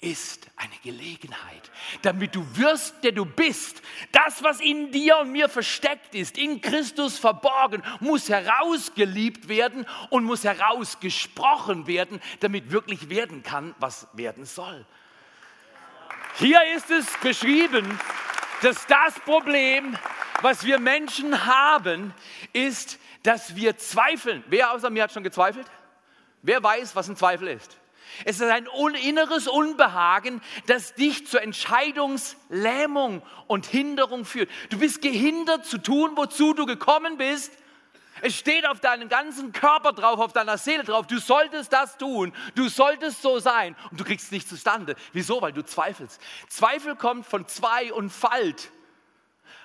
ist 0.00 0.46
eine 0.56 0.74
Gelegenheit, 0.84 1.72
damit 2.02 2.34
du 2.36 2.46
wirst, 2.56 3.02
der 3.02 3.10
du 3.10 3.24
bist. 3.24 3.82
Das, 4.12 4.44
was 4.44 4.60
in 4.60 4.92
dir 4.92 5.18
und 5.18 5.32
mir 5.32 5.48
versteckt 5.48 6.14
ist, 6.14 6.38
in 6.38 6.60
Christus 6.60 7.18
verborgen, 7.18 7.82
muss 7.98 8.28
herausgeliebt 8.28 9.48
werden 9.48 9.86
und 10.10 10.24
muss 10.24 10.44
herausgesprochen 10.44 11.88
werden, 11.88 12.20
damit 12.38 12.70
wirklich 12.70 13.08
werden 13.08 13.42
kann, 13.42 13.74
was 13.80 14.06
werden 14.12 14.46
soll. 14.46 14.86
Hier 16.36 16.60
ist 16.76 16.90
es 16.90 17.06
beschrieben, 17.22 17.98
dass 18.62 18.86
das 18.86 19.18
Problem, 19.20 19.96
was 20.42 20.64
wir 20.64 20.78
Menschen 20.78 21.46
haben, 21.46 22.14
ist, 22.52 22.98
dass 23.22 23.56
wir 23.56 23.76
zweifeln. 23.76 24.44
Wer 24.48 24.72
außer 24.72 24.90
mir 24.90 25.02
hat 25.04 25.12
schon 25.12 25.24
gezweifelt? 25.24 25.66
Wer 26.42 26.62
weiß, 26.62 26.94
was 26.94 27.08
ein 27.08 27.16
Zweifel 27.16 27.48
ist? 27.48 27.76
Es 28.24 28.40
ist 28.40 28.50
ein 28.50 28.66
inneres 29.02 29.48
Unbehagen, 29.48 30.40
das 30.66 30.94
dich 30.94 31.26
zur 31.26 31.42
Entscheidungslähmung 31.42 33.22
und 33.46 33.66
Hinderung 33.66 34.24
führt. 34.24 34.50
Du 34.70 34.78
bist 34.78 35.02
gehindert 35.02 35.66
zu 35.66 35.78
tun, 35.78 36.12
wozu 36.14 36.54
du 36.54 36.66
gekommen 36.66 37.16
bist 37.16 37.52
es 38.22 38.36
steht 38.36 38.66
auf 38.66 38.80
deinem 38.80 39.08
ganzen 39.08 39.52
Körper 39.52 39.92
drauf, 39.92 40.18
auf 40.18 40.32
deiner 40.32 40.58
Seele 40.58 40.84
drauf. 40.84 41.06
Du 41.06 41.18
solltest 41.18 41.72
das 41.72 41.98
tun. 41.98 42.32
Du 42.54 42.68
solltest 42.68 43.22
so 43.22 43.38
sein. 43.38 43.76
Und 43.90 44.00
du 44.00 44.04
kriegst 44.04 44.26
es 44.26 44.32
nicht 44.32 44.48
zustande. 44.48 44.94
Wieso? 45.12 45.40
Weil 45.42 45.52
du 45.52 45.64
zweifelst. 45.64 46.20
Zweifel 46.48 46.96
kommt 46.96 47.26
von 47.26 47.46
zwei 47.46 47.92
und 47.92 48.10
Falt. 48.10 48.70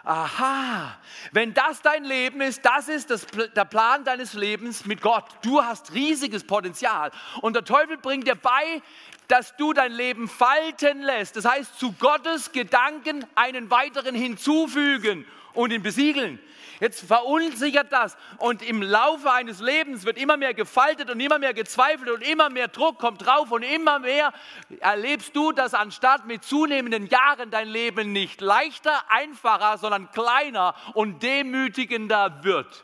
Aha, 0.05 0.97
wenn 1.31 1.53
das 1.53 1.81
dein 1.81 2.03
Leben 2.03 2.41
ist, 2.41 2.65
das 2.65 2.89
ist 2.89 3.09
das, 3.09 3.25
der 3.55 3.63
Plan 3.63 4.03
deines 4.03 4.33
Lebens 4.33 4.85
mit 4.85 5.01
Gott. 5.01 5.23
Du 5.41 5.63
hast 5.63 5.93
riesiges 5.93 6.45
Potenzial. 6.45 7.11
Und 7.41 7.55
der 7.55 7.63
Teufel 7.63 7.97
bringt 7.97 8.27
dir 8.27 8.35
bei, 8.35 8.81
dass 9.29 9.55
du 9.55 9.71
dein 9.71 9.93
Leben 9.93 10.27
falten 10.27 11.01
lässt. 11.03 11.37
Das 11.37 11.45
heißt, 11.45 11.79
zu 11.79 11.93
Gottes 11.93 12.51
Gedanken 12.51 13.25
einen 13.35 13.69
weiteren 13.69 14.13
hinzufügen 14.13 15.25
und 15.53 15.71
ihn 15.71 15.83
besiegeln. 15.83 16.37
Jetzt 16.83 17.07
verunsichert 17.07 17.93
das 17.93 18.17
und 18.39 18.61
im 18.61 18.81
Laufe 18.81 19.31
eines 19.31 19.61
Lebens 19.61 20.03
wird 20.03 20.17
immer 20.17 20.35
mehr 20.35 20.53
gefaltet 20.53 21.09
und 21.09 21.17
immer 21.21 21.39
mehr 21.39 21.53
gezweifelt 21.53 22.09
und 22.09 22.21
immer 22.21 22.49
mehr 22.49 22.67
Druck 22.67 22.99
kommt 22.99 23.25
drauf 23.25 23.51
und 23.51 23.63
immer 23.63 23.99
mehr 23.99 24.33
erlebst 24.81 25.33
du, 25.33 25.53
dass 25.53 25.73
anstatt 25.73 26.25
mit 26.25 26.43
zunehmenden 26.43 27.07
Jahren 27.07 27.51
dein 27.51 27.69
Leben 27.69 28.11
nicht 28.11 28.41
leichter, 28.41 29.01
einfacher, 29.07 29.77
sondern 29.77 30.11
kleiner 30.11 30.75
und 30.93 31.23
demütigender 31.23 32.43
wird. 32.43 32.83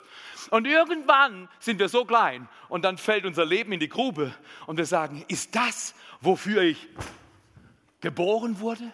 Und 0.50 0.66
irgendwann 0.66 1.50
sind 1.60 1.78
wir 1.78 1.90
so 1.90 2.06
klein 2.06 2.48
und 2.70 2.86
dann 2.86 2.98
fällt 2.98 3.26
unser 3.26 3.44
Leben 3.44 3.74
in 3.74 3.82
die 3.82 3.90
Grube 3.90 4.34
und 4.66 4.78
wir 4.78 4.86
sagen, 4.86 5.26
ist 5.28 5.54
das, 5.58 5.94
wofür 6.22 6.62
ich 6.62 6.88
geboren 8.00 8.62
wurde? 8.62 8.94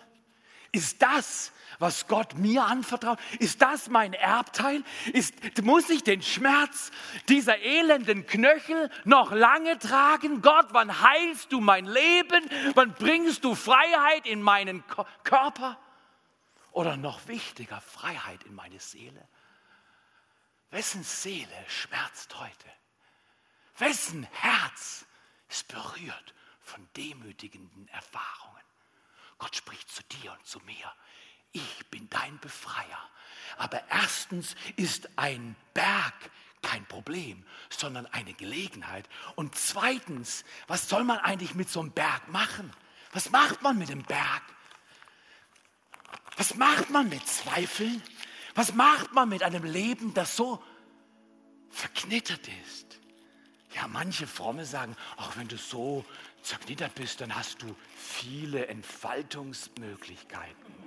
Ist 0.71 0.99
das, 1.03 1.51
was 1.79 2.07
Gott 2.07 2.35
mir 2.35 2.65
anvertraut? 2.65 3.19
Ist 3.39 3.61
das 3.61 3.89
mein 3.89 4.13
Erbteil? 4.13 4.83
Ist, 5.13 5.61
muss 5.63 5.89
ich 5.89 6.03
den 6.03 6.21
Schmerz 6.21 6.91
dieser 7.29 7.59
elenden 7.59 8.25
Knöchel 8.25 8.89
noch 9.03 9.31
lange 9.31 9.77
tragen? 9.79 10.41
Gott, 10.41 10.67
wann 10.71 11.01
heilst 11.01 11.51
du 11.51 11.59
mein 11.59 11.85
Leben? 11.85 12.49
Wann 12.75 12.93
bringst 12.93 13.43
du 13.43 13.55
Freiheit 13.55 14.25
in 14.25 14.41
meinen 14.41 14.83
Körper? 15.23 15.79
Oder 16.71 16.97
noch 16.97 17.27
wichtiger, 17.27 17.79
Freiheit 17.81 18.43
in 18.43 18.55
meine 18.55 18.79
Seele? 18.79 19.27
Wessen 20.71 21.03
Seele 21.03 21.65
schmerzt 21.67 22.37
heute? 22.39 22.71
Wessen 23.77 24.27
Herz 24.31 25.05
ist 25.49 25.67
berührt 25.67 26.33
von 26.59 26.87
demütigenden 26.97 27.87
Erfahrungen? 27.89 28.55
Gott 29.37 29.55
spricht 29.55 29.89
zu 29.89 30.03
dir 30.03 30.31
und 30.31 30.45
zu 30.45 30.59
mir. 30.61 30.93
Ich 31.55 31.89
bin 31.89 32.07
dein 32.09 32.37
Befreier. 32.39 33.09
Aber 33.57 33.81
erstens 33.89 34.55
ist 34.75 35.07
ein 35.15 35.55
Berg 35.73 36.13
kein 36.61 36.85
Problem, 36.85 37.45
sondern 37.69 38.05
eine 38.07 38.33
Gelegenheit. 38.33 39.07
Und 39.35 39.55
zweitens, 39.55 40.43
was 40.67 40.89
soll 40.89 41.05
man 41.05 41.19
eigentlich 41.19 41.55
mit 41.55 41.69
so 41.69 41.79
einem 41.79 41.91
Berg 41.91 42.27
machen? 42.27 42.69
Was 43.13 43.29
macht 43.29 43.61
man 43.61 43.77
mit 43.77 43.87
dem 43.87 44.03
Berg? 44.03 44.41
Was 46.35 46.55
macht 46.55 46.89
man 46.89 47.07
mit 47.07 47.25
Zweifeln? 47.25 48.03
Was 48.53 48.73
macht 48.73 49.13
man 49.13 49.29
mit 49.29 49.41
einem 49.41 49.63
Leben, 49.63 50.13
das 50.13 50.35
so 50.35 50.61
verknittert 51.69 52.49
ist? 52.65 52.99
Ja, 53.75 53.87
manche 53.87 54.27
Fromme 54.27 54.65
sagen, 54.65 54.97
auch 55.15 55.37
wenn 55.37 55.47
du 55.47 55.57
so 55.57 56.03
zerknittert 56.41 56.95
bist, 56.95 57.21
dann 57.21 57.33
hast 57.33 57.61
du 57.61 57.73
viele 57.95 58.67
Entfaltungsmöglichkeiten. 58.67 60.84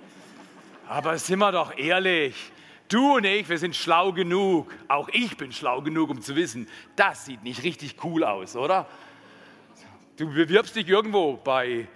Aber 0.89 1.19
sind 1.19 1.37
wir 1.37 1.51
doch 1.51 1.77
ehrlich, 1.77 2.51
Du 2.87 3.17
und 3.17 3.23
ich, 3.23 3.47
wir 3.47 3.59
sind 3.59 3.75
schlau 3.75 4.11
genug. 4.11 4.73
Auch 4.87 5.07
ich 5.09 5.37
bin 5.37 5.51
schlau 5.51 5.83
genug, 5.83 6.09
um 6.09 6.19
zu 6.23 6.35
wissen, 6.35 6.67
das 6.95 7.25
sieht 7.25 7.43
nicht 7.43 7.61
richtig 7.61 8.03
cool 8.03 8.23
aus, 8.23 8.55
oder? 8.55 8.87
Du 10.17 10.27
bewirbst 10.33 10.75
dich 10.75 10.87
irgendwo 10.89 11.37
bei, 11.37 11.87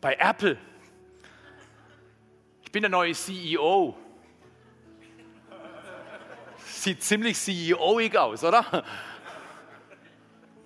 bei 0.00 0.16
Apple. 0.16 0.58
Ich 2.64 2.72
bin 2.72 2.82
der 2.82 2.90
neue 2.90 3.12
CEO. 3.12 3.96
Sieht 6.64 7.04
ziemlich 7.04 7.38
CEOig 7.38 8.16
aus, 8.16 8.42
oder? 8.42 8.82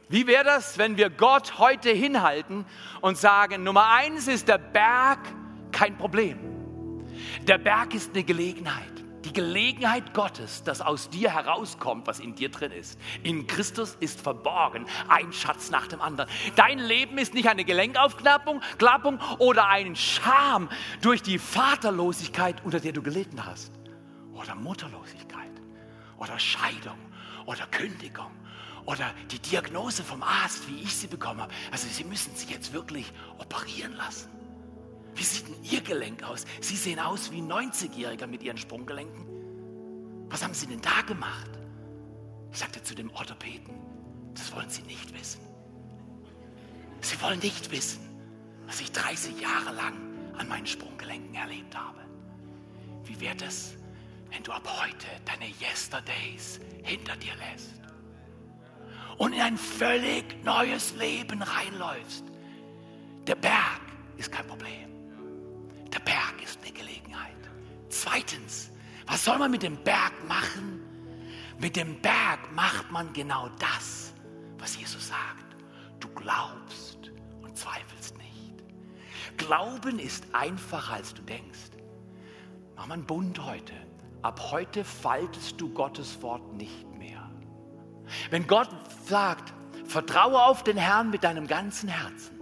Wie 0.08 0.26
wäre 0.26 0.44
das, 0.44 0.78
wenn 0.78 0.96
wir 0.96 1.10
Gott 1.10 1.58
heute 1.58 1.90
hinhalten 1.90 2.64
und 3.02 3.18
sagen, 3.18 3.62
Nummer 3.62 3.90
eins 3.90 4.26
ist 4.26 4.48
der 4.48 4.56
Berg 4.56 5.18
kein 5.70 5.98
Problem. 5.98 6.47
Der 7.42 7.58
Berg 7.58 7.94
ist 7.94 8.14
eine 8.14 8.24
Gelegenheit 8.24 8.98
die 9.24 9.32
Gelegenheit 9.32 10.14
Gottes, 10.14 10.62
dass 10.62 10.80
aus 10.80 11.10
dir 11.10 11.30
herauskommt, 11.30 12.06
was 12.06 12.20
in 12.20 12.34
dir 12.34 12.50
drin 12.50 12.72
ist. 12.72 12.98
In 13.22 13.46
Christus 13.46 13.96
ist 14.00 14.20
verborgen 14.20 14.86
ein 15.08 15.32
Schatz 15.32 15.70
nach 15.70 15.86
dem 15.86 16.00
anderen. 16.00 16.30
Dein 16.56 16.78
Leben 16.78 17.18
ist 17.18 17.34
nicht 17.34 17.48
eine 17.48 17.64
Gelenkaufklappung 17.64 18.60
Klappung 18.78 19.18
oder 19.38 19.68
ein 19.68 19.96
Scham 19.96 20.68
durch 21.02 21.22
die 21.22 21.38
Vaterlosigkeit, 21.38 22.64
unter 22.64 22.80
der 22.80 22.92
du 22.92 23.02
gelitten 23.02 23.44
hast. 23.44 23.72
Oder 24.32 24.54
Mutterlosigkeit. 24.54 25.50
Oder 26.16 26.38
Scheidung. 26.38 26.98
Oder 27.46 27.66
Kündigung. 27.70 28.30
Oder 28.86 29.12
die 29.30 29.38
Diagnose 29.38 30.02
vom 30.02 30.22
Arzt, 30.22 30.68
wie 30.68 30.80
ich 30.82 30.94
sie 30.94 31.06
bekommen 31.06 31.42
habe. 31.42 31.52
Also 31.70 31.86
sie 31.88 32.04
müssen 32.04 32.34
sich 32.34 32.48
jetzt 32.48 32.72
wirklich 32.72 33.12
operieren 33.38 33.94
lassen. 33.94 34.37
Wie 35.18 35.24
sieht 35.24 35.48
denn 35.48 35.64
Ihr 35.64 35.80
Gelenk 35.80 36.22
aus? 36.22 36.46
Sie 36.60 36.76
sehen 36.76 37.00
aus 37.00 37.32
wie 37.32 37.38
ein 37.38 37.50
90-Jähriger 37.50 38.28
mit 38.28 38.40
Ihren 38.44 38.56
Sprunggelenken. 38.56 39.26
Was 40.28 40.44
haben 40.44 40.54
Sie 40.54 40.68
denn 40.68 40.80
da 40.80 41.02
gemacht? 41.02 41.50
Ich 42.52 42.58
sagte 42.58 42.80
zu 42.84 42.94
dem 42.94 43.10
Orthopäden, 43.10 43.74
das 44.34 44.54
wollen 44.54 44.70
Sie 44.70 44.82
nicht 44.82 45.12
wissen. 45.12 45.40
Sie 47.00 47.20
wollen 47.20 47.40
nicht 47.40 47.68
wissen, 47.72 47.98
was 48.66 48.80
ich 48.80 48.92
30 48.92 49.40
Jahre 49.40 49.74
lang 49.74 49.94
an 50.36 50.46
meinen 50.46 50.66
Sprunggelenken 50.66 51.34
erlebt 51.34 51.76
habe. 51.76 51.98
Wie 53.02 53.20
wäre 53.20 53.44
es, 53.44 53.74
wenn 54.30 54.44
du 54.44 54.52
ab 54.52 54.68
heute 54.82 55.08
deine 55.24 55.50
Yesterdays 55.60 56.60
hinter 56.84 57.16
dir 57.16 57.34
lässt 57.36 57.74
und 59.16 59.32
in 59.32 59.40
ein 59.40 59.58
völlig 59.58 60.44
neues 60.44 60.94
Leben 60.94 61.42
reinläufst? 61.42 62.24
Der 63.26 63.34
Berg 63.34 63.80
ist 64.16 64.30
kein 64.30 64.46
Problem. 64.46 64.87
Der 65.92 66.00
Berg 66.00 66.42
ist 66.42 66.58
eine 66.62 66.72
Gelegenheit. 66.72 67.36
Zweitens, 67.88 68.70
was 69.06 69.24
soll 69.24 69.38
man 69.38 69.50
mit 69.50 69.62
dem 69.62 69.76
Berg 69.84 70.12
machen? 70.28 70.82
Mit 71.58 71.76
dem 71.76 72.00
Berg 72.00 72.52
macht 72.54 72.90
man 72.90 73.12
genau 73.12 73.48
das, 73.58 74.12
was 74.58 74.78
Jesus 74.78 75.08
sagt. 75.08 75.56
Du 75.98 76.08
glaubst 76.08 77.10
und 77.42 77.56
zweifelst 77.56 78.16
nicht. 78.18 78.54
Glauben 79.36 79.98
ist 79.98 80.26
einfacher, 80.32 80.94
als 80.94 81.14
du 81.14 81.22
denkst. 81.22 81.70
Mach 82.76 82.86
mal 82.86 82.94
einen 82.94 83.06
Bund 83.06 83.44
heute. 83.44 83.74
Ab 84.22 84.40
heute 84.50 84.84
faltest 84.84 85.60
du 85.60 85.72
Gottes 85.72 86.22
Wort 86.22 86.54
nicht 86.54 86.88
mehr. 86.96 87.30
Wenn 88.30 88.46
Gott 88.46 88.70
sagt, 89.06 89.52
vertraue 89.84 90.42
auf 90.42 90.62
den 90.64 90.76
Herrn 90.76 91.10
mit 91.10 91.24
deinem 91.24 91.46
ganzen 91.46 91.88
Herzen 91.88 92.37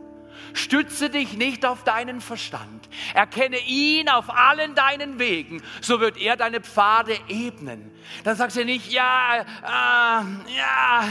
Stütze 0.54 1.10
dich 1.10 1.34
nicht 1.34 1.64
auf 1.66 1.84
deinen 1.84 2.20
Verstand. 2.20 2.88
Erkenne 3.14 3.58
ihn 3.58 4.08
auf 4.08 4.30
allen 4.30 4.74
deinen 4.74 5.18
Wegen, 5.18 5.62
so 5.80 6.00
wird 6.00 6.16
er 6.16 6.36
deine 6.36 6.60
Pfade 6.60 7.18
ebnen. 7.28 7.92
Dann 8.24 8.36
sagst 8.36 8.56
du 8.56 8.64
nicht, 8.64 8.90
ja, 8.92 9.40
äh, 9.40 9.44
ja, 9.64 11.04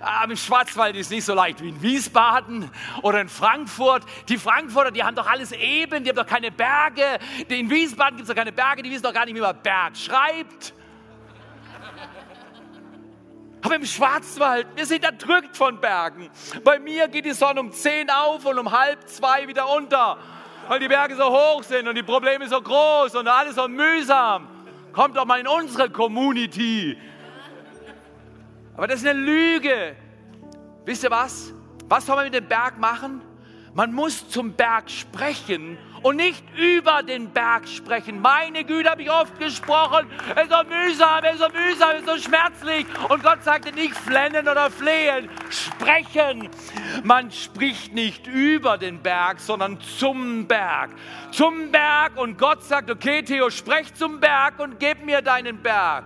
äh, 0.00 0.24
im 0.24 0.36
Schwarzwald 0.36 0.96
ist 0.96 1.10
nicht 1.10 1.24
so 1.24 1.34
leicht 1.34 1.62
wie 1.62 1.68
in 1.68 1.82
Wiesbaden 1.82 2.70
oder 3.02 3.20
in 3.20 3.28
Frankfurt. 3.28 4.04
Die 4.28 4.38
Frankfurter, 4.38 4.90
die 4.90 5.04
haben 5.04 5.14
doch 5.14 5.26
alles 5.26 5.52
eben, 5.52 6.02
die 6.02 6.10
haben 6.10 6.16
doch 6.16 6.26
keine 6.26 6.50
Berge. 6.50 7.04
In 7.48 7.70
Wiesbaden 7.70 8.16
gibt 8.16 8.28
es 8.28 8.34
doch 8.34 8.38
keine 8.38 8.52
Berge, 8.52 8.82
die 8.82 8.90
wissen 8.90 9.02
doch 9.02 9.14
gar 9.14 9.24
nicht, 9.24 9.34
wie 9.34 9.40
man 9.40 9.60
Berg 9.62 9.96
schreibt. 9.96 10.74
Aber 13.62 13.74
im 13.74 13.84
Schwarzwald, 13.84 14.66
wir 14.74 14.86
sind 14.86 15.04
erdrückt 15.04 15.56
von 15.56 15.80
Bergen. 15.80 16.30
Bei 16.64 16.78
mir 16.78 17.08
geht 17.08 17.24
die 17.24 17.32
Sonne 17.32 17.60
um 17.60 17.72
10 17.72 18.08
auf 18.10 18.44
und 18.46 18.58
um 18.58 18.70
halb 18.70 19.06
zwei 19.08 19.46
wieder 19.46 19.68
unter, 19.68 20.16
weil 20.68 20.80
die 20.80 20.88
Berge 20.88 21.14
so 21.16 21.24
hoch 21.24 21.62
sind 21.62 21.86
und 21.86 21.94
die 21.94 22.02
Probleme 22.02 22.48
so 22.48 22.60
groß 22.60 23.14
und 23.16 23.28
alles 23.28 23.56
so 23.56 23.68
mühsam. 23.68 24.48
Kommt 24.92 25.16
doch 25.16 25.26
mal 25.26 25.40
in 25.40 25.46
unsere 25.46 25.90
Community. 25.90 26.96
Aber 28.76 28.86
das 28.86 29.02
ist 29.02 29.06
eine 29.06 29.20
Lüge. 29.20 29.94
Wisst 30.84 31.04
ihr 31.04 31.10
was? 31.10 31.52
Was 31.88 32.06
soll 32.06 32.16
man 32.16 32.24
mit 32.24 32.34
dem 32.34 32.46
Berg 32.46 32.78
machen? 32.78 33.20
Man 33.74 33.92
muss 33.92 34.28
zum 34.28 34.52
Berg 34.54 34.90
sprechen 34.90 35.76
und 36.02 36.16
nicht 36.16 36.44
über 36.56 37.02
den 37.02 37.30
Berg 37.30 37.68
sprechen. 37.68 38.20
Meine 38.20 38.64
Güte, 38.64 38.90
habe 38.90 39.02
ich 39.02 39.10
oft 39.10 39.38
gesprochen. 39.38 40.10
Es 40.34 40.44
ist 40.44 40.50
so 40.50 40.64
mühsam, 40.64 41.24
es 41.24 41.34
ist 41.34 41.40
so 41.40 41.48
mühsam, 41.48 41.90
es 41.94 42.00
ist 42.00 42.08
so 42.08 42.18
schmerzlich. 42.18 42.86
Und 43.08 43.22
Gott 43.22 43.42
sagte 43.42 43.72
nicht 43.72 43.94
flennen 43.94 44.48
oder 44.48 44.70
flehen, 44.70 45.28
sprechen. 45.50 46.48
Man 47.04 47.30
spricht 47.30 47.92
nicht 47.92 48.26
über 48.26 48.78
den 48.78 49.00
Berg, 49.00 49.40
sondern 49.40 49.80
zum 49.80 50.46
Berg. 50.46 50.90
Zum 51.32 51.70
Berg 51.70 52.16
und 52.16 52.38
Gott 52.38 52.62
sagt, 52.62 52.90
okay 52.90 53.22
Theo, 53.22 53.50
sprech 53.50 53.94
zum 53.94 54.20
Berg 54.20 54.58
und 54.58 54.78
gib 54.78 55.04
mir 55.04 55.22
deinen 55.22 55.62
Berg. 55.62 56.04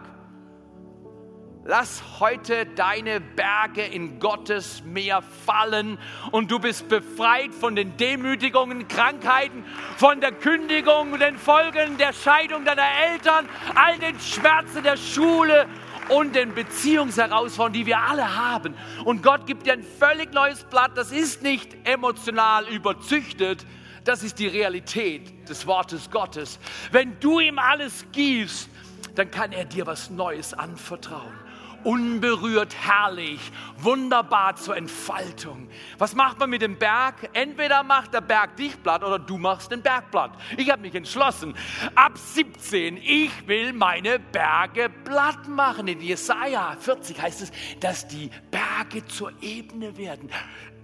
Lass 1.66 2.03
heute 2.20 2.66
deine 2.66 3.22
Berge 3.22 3.81
in 3.81 4.20
Gottes 4.20 4.83
Meer 4.85 5.22
fallen 5.22 5.98
und 6.31 6.50
du 6.50 6.59
bist 6.59 6.90
befreit 6.90 7.55
von 7.55 7.74
den 7.74 7.96
Demütigungen, 7.96 8.87
Krankheiten, 8.87 9.64
von 9.96 10.20
der 10.20 10.33
Kündigung, 10.33 11.18
den 11.18 11.38
Folgen 11.38 11.96
der 11.96 12.12
Scheidung 12.12 12.66
deiner 12.66 12.87
Eltern, 13.11 13.48
all 13.74 13.98
den 13.98 14.20
Schmerzen 14.20 14.83
der 14.83 14.98
Schule 14.98 15.66
und 16.11 16.37
den 16.37 16.55
Beziehungsherausforderungen, 16.55 17.72
die 17.72 17.87
wir 17.87 17.98
alle 17.98 18.37
haben. 18.37 18.74
Und 19.07 19.22
Gott 19.22 19.46
gibt 19.46 19.64
dir 19.64 19.72
ein 19.72 19.85
völlig 19.85 20.35
neues 20.35 20.64
Blatt. 20.64 20.90
Das 20.96 21.12
ist 21.12 21.42
nicht 21.42 21.74
emotional 21.85 22.68
überzüchtet. 22.68 23.64
Das 24.05 24.22
ist 24.22 24.38
die 24.38 24.48
Realität 24.48 25.48
des 25.48 25.66
Wortes 25.66 26.11
Gottes. 26.11 26.59
Wenn 26.92 27.18
du 27.20 27.40
ihm 27.40 27.59
alles 27.59 28.05
gibst, 28.12 28.68
dann 29.14 29.31
kann 29.31 29.53
er 29.53 29.64
dir 29.64 29.87
was 29.87 30.11
Neues 30.11 30.53
anvertrauen 30.53 31.43
unberührt, 31.85 32.75
herrlich, 32.75 33.40
wunderbar 33.79 34.57
zur 34.57 34.77
Entfaltung. 34.77 35.68
Was 35.99 36.14
macht 36.14 36.38
man 36.38 36.51
mit 36.51 36.62
dem 36.62 36.79
Berg? 36.79 37.31
Entweder 37.33 37.83
macht 37.83 38.14
der 38.14 38.20
Berg 38.20 38.57
dich 38.57 38.83
platt 38.83 39.05
oder 39.05 39.18
du 39.18 39.38
machst 39.38 39.70
den 39.70 39.83
Berg 39.83 40.11
platt. 40.11 40.33
Ich 40.57 40.70
habe 40.70 40.83
mich 40.83 40.94
entschlossen, 40.94 41.55
ab 41.94 42.16
17, 42.16 42.97
ich 42.97 43.47
will 43.47 43.73
meine 43.73 44.18
Berge 44.18 44.90
platt 45.05 45.47
machen. 45.49 45.88
In 45.88 46.01
Jesaja 46.01 46.77
40 46.79 47.20
heißt 47.20 47.42
es, 47.42 47.53
dass 47.81 48.09
die 48.09 48.31
Berge 48.51 49.07
zur 49.07 49.33
Ebene 49.42 49.97
werden. 49.97 50.31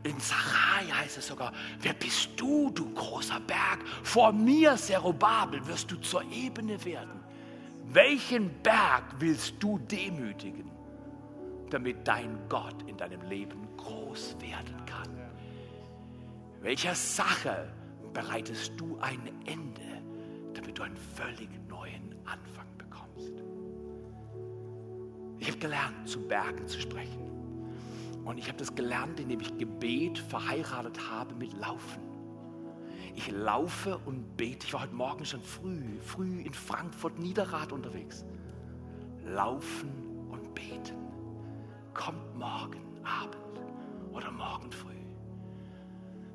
In 0.02 0.18
Sacharja 0.18 0.96
heißt 0.96 1.18
es 1.18 1.26
sogar, 1.26 1.52
wer 1.80 1.92
bist 1.92 2.30
du, 2.36 2.70
du 2.70 2.90
großer 2.94 3.38
Berg? 3.40 3.80
Vor 4.02 4.32
mir, 4.32 4.76
Zerubabel, 4.76 5.66
wirst 5.66 5.90
du 5.90 5.96
zur 5.96 6.22
Ebene 6.32 6.82
werden. 6.84 7.20
Welchen 7.92 8.50
Berg 8.62 9.02
willst 9.18 9.54
du 9.58 9.78
demütigen? 9.78 10.69
Damit 11.70 12.06
dein 12.06 12.38
Gott 12.48 12.82
in 12.86 12.96
deinem 12.96 13.22
Leben 13.22 13.68
groß 13.76 14.36
werden 14.40 14.84
kann? 14.86 15.08
Welcher 16.60 16.94
Sache 16.94 17.72
bereitest 18.12 18.72
du 18.76 18.98
ein 19.00 19.20
Ende, 19.46 20.02
damit 20.54 20.78
du 20.78 20.82
einen 20.82 20.96
völlig 20.96 21.48
neuen 21.68 22.14
Anfang 22.24 22.66
bekommst. 22.76 23.32
Ich 25.38 25.48
habe 25.48 25.58
gelernt, 25.58 26.08
zu 26.08 26.26
Bergen 26.26 26.66
zu 26.66 26.80
sprechen. 26.80 27.30
Und 28.24 28.38
ich 28.38 28.48
habe 28.48 28.58
das 28.58 28.74
gelernt, 28.74 29.18
indem 29.18 29.40
ich 29.40 29.56
Gebet 29.56 30.18
verheiratet 30.18 31.10
habe 31.10 31.34
mit 31.34 31.52
Laufen. 31.54 32.02
Ich 33.14 33.30
laufe 33.30 33.98
und 34.04 34.36
bete. 34.36 34.66
Ich 34.66 34.72
war 34.74 34.82
heute 34.82 34.94
Morgen 34.94 35.24
schon 35.24 35.42
früh, 35.42 35.98
früh 36.00 36.42
in 36.42 36.52
Frankfurt 36.52 37.18
Niederrad 37.18 37.72
unterwegs. 37.72 38.24
Laufen 39.24 39.88
und. 39.88 40.09
Kommt 42.00 42.34
morgen 42.34 42.80
Abend 43.04 43.60
oder 44.10 44.30
morgen 44.30 44.72
früh. 44.72 45.04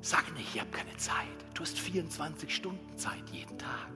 Sag 0.00 0.32
nicht, 0.34 0.54
ich 0.54 0.60
habe 0.60 0.70
keine 0.70 0.96
Zeit. 0.96 1.26
Du 1.54 1.62
hast 1.62 1.76
24 1.76 2.54
Stunden 2.54 2.96
Zeit 2.96 3.28
jeden 3.32 3.58
Tag. 3.58 3.90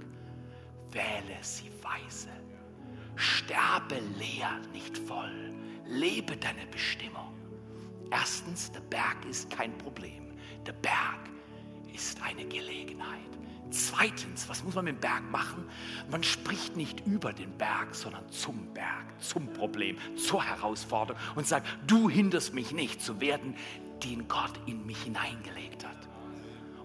Wähle 0.91 1.39
sie 1.43 1.71
weise. 1.81 2.31
Sterbe 3.15 4.01
leer, 4.19 4.59
nicht 4.73 4.99
voll. 4.99 5.55
Lebe 5.87 6.37
deine 6.37 6.67
Bestimmung. 6.73 7.39
Erstens, 8.11 8.73
der 8.73 8.81
Berg 8.81 9.25
ist 9.27 9.49
kein 9.51 9.79
Problem. 9.79 10.33
Der 10.67 10.73
Berg 10.73 11.31
ist 11.95 12.21
eine 12.21 12.47
Gelegenheit. 12.47 13.39
Zweitens, 13.71 14.49
was 14.49 14.65
muss 14.65 14.75
man 14.75 14.85
mit 14.85 14.97
dem 14.97 15.01
Berg 15.01 15.31
machen? 15.31 15.65
Man 16.11 16.23
spricht 16.25 16.77
nicht 16.77 17.07
über 17.07 17.33
den 17.33 17.57
Berg, 17.57 17.95
sondern 17.95 18.29
zum 18.31 18.73
Berg, 18.75 19.07
zum 19.21 19.53
Problem, 19.53 19.97
zur 20.17 20.43
Herausforderung 20.45 21.21
und 21.37 21.47
sagt, 21.47 21.67
du 21.87 22.11
hinderst 22.11 22.53
mich 22.53 22.73
nicht 22.73 23.01
zu 23.01 23.21
werden, 23.21 23.55
den 24.03 24.27
Gott 24.27 24.53
in 24.67 24.87
mich 24.87 25.03
hineingelegt 25.03 25.87
hat. 25.87 25.97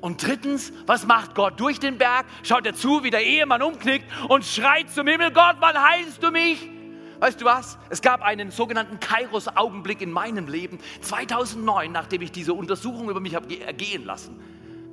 Und 0.01 0.25
drittens, 0.25 0.71
was 0.85 1.07
macht 1.07 1.33
Gott 1.33 1.59
durch 1.59 1.79
den 1.79 1.97
Berg? 1.97 2.27
Schaut 2.43 2.65
er 2.67 2.75
zu, 2.75 3.03
wie 3.03 3.09
der 3.09 3.25
Ehemann 3.25 3.63
umknickt 3.63 4.05
und 4.29 4.45
schreit 4.45 4.91
zum 4.91 5.07
Himmel, 5.07 5.31
Gott, 5.31 5.55
wann 5.59 5.81
heilst 5.81 6.21
du 6.21 6.29
mich? 6.29 6.69
Weißt 7.19 7.41
du 7.41 7.45
was? 7.45 7.79
Es 7.89 8.01
gab 8.01 8.21
einen 8.21 8.51
sogenannten 8.51 8.99
Kairos-Augenblick 8.99 10.01
in 10.01 10.11
meinem 10.11 10.47
Leben 10.47 10.79
2009, 11.01 11.91
nachdem 11.91 12.21
ich 12.21 12.31
diese 12.31 12.53
Untersuchung 12.53 13.09
über 13.09 13.19
mich 13.19 13.33
habe 13.33 13.59
ergehen 13.59 14.05
lassen, 14.05 14.39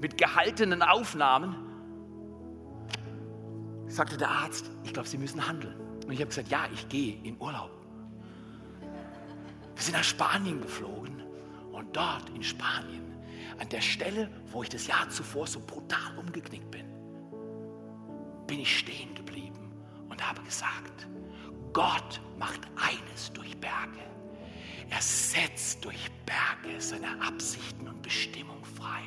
mit 0.01 0.17
gehaltenen 0.17 0.83
Aufnahmen, 0.83 1.57
sagte 3.93 4.17
der 4.17 4.31
Arzt, 4.31 4.71
ich 4.85 4.93
glaube, 4.93 5.09
Sie 5.09 5.19
müssen 5.19 5.47
handeln. 5.47 5.77
Und 6.07 6.13
ich 6.13 6.21
habe 6.21 6.29
gesagt, 6.29 6.49
ja, 6.49 6.67
ich 6.73 6.89
gehe 6.89 7.23
in 7.23 7.39
Urlaub. 7.39 7.71
Wir 9.75 9.83
sind 9.83 9.95
nach 9.95 10.05
Spanien 10.05 10.61
geflogen 10.61 11.23
und 11.73 11.95
dort 11.97 12.29
in 12.31 12.43
Spanien, 12.43 13.03
an 13.59 13.69
der 13.69 13.81
Stelle, 13.81 14.31
wo 14.51 14.63
ich 14.63 14.69
das 14.69 14.87
Jahr 14.87 15.09
zuvor 15.11 15.47
so 15.47 15.61
brutal 15.61 16.17
umgeknickt 16.19 16.71
bin, 16.71 16.87
bin 18.47 18.61
ich 18.61 18.79
stehen 18.79 19.15
geblieben 19.15 19.73
und 20.09 20.27
habe 20.27 20.43
gesagt, 20.43 21.07
Gott 21.73 22.21
macht 22.39 22.61
eines 22.77 23.33
durch 23.33 23.57
Berge. 23.59 24.01
Er 24.91 25.01
setzt 25.01 25.85
durch 25.85 26.11
Berge 26.27 26.81
seine 26.81 27.21
Absichten 27.23 27.89
und 27.89 28.03
Bestimmung 28.03 28.65
frei. 28.65 29.03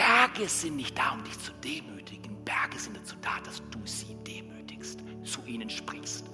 Berge 0.00 0.48
sind 0.48 0.76
nicht 0.76 0.96
da, 0.96 1.10
um 1.12 1.22
dich 1.24 1.38
zu 1.38 1.52
demütigen. 1.62 2.42
Berge 2.42 2.78
sind 2.78 2.96
dazu 2.96 3.16
da, 3.20 3.38
dass 3.44 3.60
du 3.70 3.78
sie 3.84 4.16
demütigst, 4.26 5.00
zu 5.24 5.44
ihnen 5.44 5.68
sprichst 5.68 6.24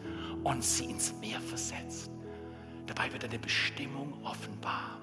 und 0.45 0.63
sie 0.63 0.85
ins 0.85 1.13
Meer 1.15 1.41
versetzt. 1.41 2.09
Dabei 2.87 3.13
wird 3.13 3.25
deine 3.25 3.41
Bestimmung 3.41 4.25
offenbar. 4.25 5.01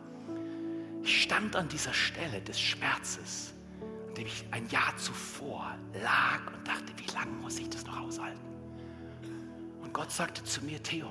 Ich 1.03 1.23
stand 1.23 1.57
an 1.57 1.67
dieser 1.67 1.93
Stelle 1.93 2.41
des 2.41 2.57
Schmerzes, 2.57 3.53
an 4.07 4.15
dem 4.15 4.27
ich 4.27 4.45
ein 4.51 4.69
Jahr 4.69 4.95
zuvor 4.95 5.75
lag 6.01 6.47
und 6.47 6.65
dachte, 6.65 6.93
wie 6.95 7.11
lange 7.13 7.33
muss 7.41 7.59
ich 7.59 7.69
das 7.69 7.85
noch 7.85 7.99
aushalten? 7.99 8.47
Und 9.81 9.93
Gott 9.93 10.09
sagte 10.09 10.41
zu 10.45 10.63
mir, 10.63 10.81
Theo, 10.81 11.09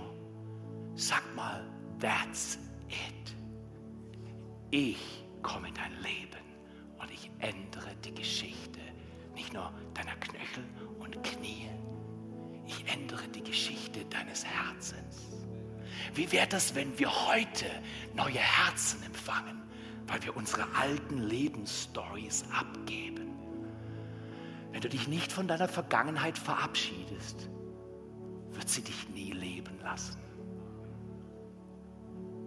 sag 0.95 1.23
mal, 1.37 1.71
that's 2.01 2.59
it. 2.89 3.35
Ich 4.71 5.27
komme 5.43 5.69
in 5.69 5.75
dein 5.75 5.93
Leben 6.01 6.42
und 7.03 7.11
ich 7.11 7.31
ändere 7.41 7.95
die 8.05 8.15
Geschichte, 8.15 8.81
nicht 9.35 9.53
nur 9.53 9.73
deiner 9.95 10.15
Knöchel 10.17 10.65
und 11.01 11.23
Knie. 11.23 11.69
Ich 12.67 12.87
ändere 12.93 13.27
die 13.29 13.43
Geschichte 13.43 14.05
deines 14.07 14.45
Herzens. 14.45 15.33
Wie 16.15 16.31
wäre 16.31 16.47
das, 16.47 16.75
wenn 16.75 16.99
wir 16.99 17.11
heute 17.27 17.67
neue 18.15 18.39
Herzen 18.39 19.03
empfangen, 19.03 19.61
weil 20.07 20.23
wir 20.23 20.37
unsere 20.37 20.67
alten 20.77 21.19
Lebensstories 21.19 22.45
abgeben? 22.53 23.33
Wenn 24.71 24.81
du 24.81 24.89
dich 24.89 25.09
nicht 25.09 25.33
von 25.33 25.49
deiner 25.49 25.69
Vergangenheit 25.69 26.39
verabschiedest, 26.39 27.51
wird 28.51 28.69
sie 28.69 28.83
dich 28.83 29.09
nie 29.11 29.33
leben 29.33 29.79
lassen. 29.83 30.19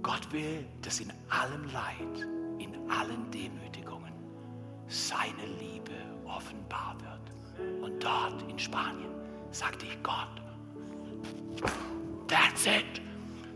Gott 0.02 0.32
will, 0.32 0.65
dass 0.82 1.00
in 1.00 1.12
allem 1.30 1.65
Leid, 1.72 2.28
in 2.60 2.89
allen 2.89 3.30
Demütigungen 3.32 3.94
seine 4.88 5.45
Liebe 5.60 5.93
offenbar 6.26 6.95
wird. 7.00 7.82
Und 7.82 8.04
dort 8.04 8.41
in 8.50 8.60
Spanien 8.60 9.12
sagte 9.52 9.86
ich 9.86 10.04
Gott, 10.04 10.41
that's 12.28 12.65
it. 12.65 13.02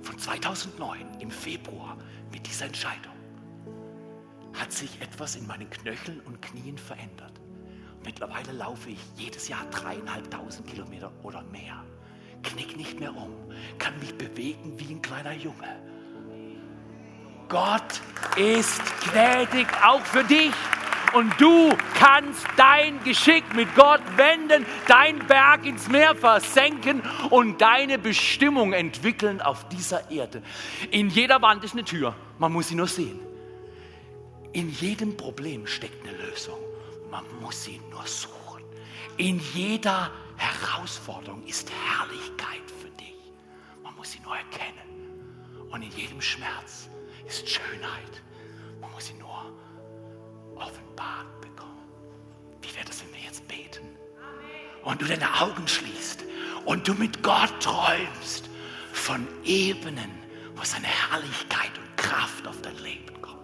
Von 0.02 0.18
2009 0.18 1.20
im 1.20 1.32
Februar 1.32 1.98
mit 2.32 2.46
dieser 2.48 2.66
Entscheidung 2.66 3.14
hat 4.54 4.72
sich 4.72 5.02
etwas 5.02 5.36
in 5.36 5.46
meinen 5.48 5.70
Knöcheln 5.70 6.20
und 6.22 6.42
Knien 6.42 6.78
verändert. 6.78 7.34
Mittlerweile 8.04 8.52
laufe 8.54 8.90
ich 8.90 9.00
jedes 9.16 9.48
Jahr 9.48 9.66
dreieinhalbtausend 9.72 10.68
Kilometer 10.68 11.12
oder 11.24 11.44
mehr 11.44 11.84
knick 12.44 12.78
nicht 12.78 13.00
mehr 13.00 13.16
um, 13.16 13.34
kann 13.78 13.98
mich 14.00 14.16
bewegen 14.16 14.74
wie 14.78 14.94
ein 14.94 15.02
kleiner 15.02 15.34
Junge. 15.34 15.76
Gott 17.48 18.02
ist 18.36 18.82
gnädig 19.04 19.68
auch 19.84 20.06
für 20.06 20.24
dich. 20.24 20.54
Und 21.14 21.34
du 21.40 21.76
kannst 21.96 22.46
dein 22.58 23.04
Geschick 23.04 23.44
mit 23.56 23.74
Gott 23.76 24.02
wenden, 24.16 24.66
dein 24.88 25.20
Berg 25.28 25.66
ins 25.66 25.88
Meer 25.88 26.16
versenken 26.16 27.02
und 27.30 27.62
deine 27.62 27.98
Bestimmung 27.98 28.74
entwickeln 28.74 29.42
auf 29.42 29.68
dieser 29.70 30.12
Erde. 30.12 30.44
In 30.92 31.10
jeder 31.10 31.42
Wand 31.42 31.64
ist 31.64 31.74
eine 31.74 31.84
Tür, 31.84 32.16
man 32.38 32.52
muss 32.54 32.68
sie 32.68 32.76
nur 32.76 32.88
sehen. 32.88 33.20
In 34.52 34.70
jedem 34.70 35.16
Problem 35.18 35.66
steckt 35.68 36.08
eine 36.08 36.18
Lösung, 36.18 36.58
man 37.10 37.24
muss 37.42 37.64
sie 37.64 37.80
nur 37.90 38.06
suchen. 38.06 38.64
In 39.18 39.40
jeder 39.54 40.12
Herausforderung 40.38 41.44
ist 41.46 41.70
Herrlichkeit 41.70 42.64
für 42.82 42.90
dich. 42.92 43.16
Man 43.84 43.96
muss 43.96 44.12
sie 44.12 44.20
nur 44.22 44.36
erkennen. 44.36 45.70
Und 45.70 45.82
in 45.82 45.92
jedem 45.92 46.22
Schmerz 46.22 46.90
ist 47.28 47.48
Schönheit. 47.48 48.24
Man 48.80 48.92
muss 48.92 49.08
sie 49.08 49.14
nur 49.16 49.54
offenbart 50.60 51.42
bekommen. 51.42 51.88
Wie 52.62 52.76
wäre 52.76 52.86
das, 52.86 53.04
wenn 53.04 53.14
wir 53.14 53.22
jetzt 53.22 53.48
beten? 53.48 53.88
Und 54.84 55.02
du 55.02 55.06
deine 55.06 55.42
Augen 55.42 55.68
schließt 55.68 56.24
und 56.66 56.88
du 56.88 56.94
mit 56.94 57.24
Gott 57.24 57.54
träumst 57.60 58.50
von 58.94 59.28
Ebenen, 59.44 60.12
wo 60.56 60.64
seine 60.64 60.88
Herrlichkeit 60.88 61.72
und 61.78 61.98
Kraft 61.98 62.48
auf 62.48 62.62
dein 62.62 62.78
Leben 62.78 63.22
kommt. 63.22 63.40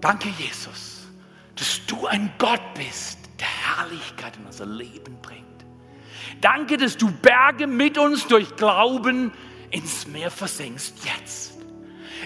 Danke, 0.00 0.28
Jesus, 0.38 1.06
dass 1.56 1.80
du 1.86 2.06
ein 2.06 2.32
Gott 2.38 2.62
bist, 2.74 3.18
der 3.38 3.46
Herrlichkeit 3.46 4.36
in 4.36 4.46
unser 4.46 4.66
Leben 4.66 5.18
bringt. 5.22 5.44
Danke, 6.40 6.76
dass 6.76 6.96
du 6.96 7.10
Berge 7.10 7.66
mit 7.66 7.98
uns 7.98 8.26
durch 8.26 8.56
Glauben 8.56 9.32
ins 9.70 10.06
Meer 10.06 10.30
versenkst 10.30 10.94
jetzt. 11.04 11.53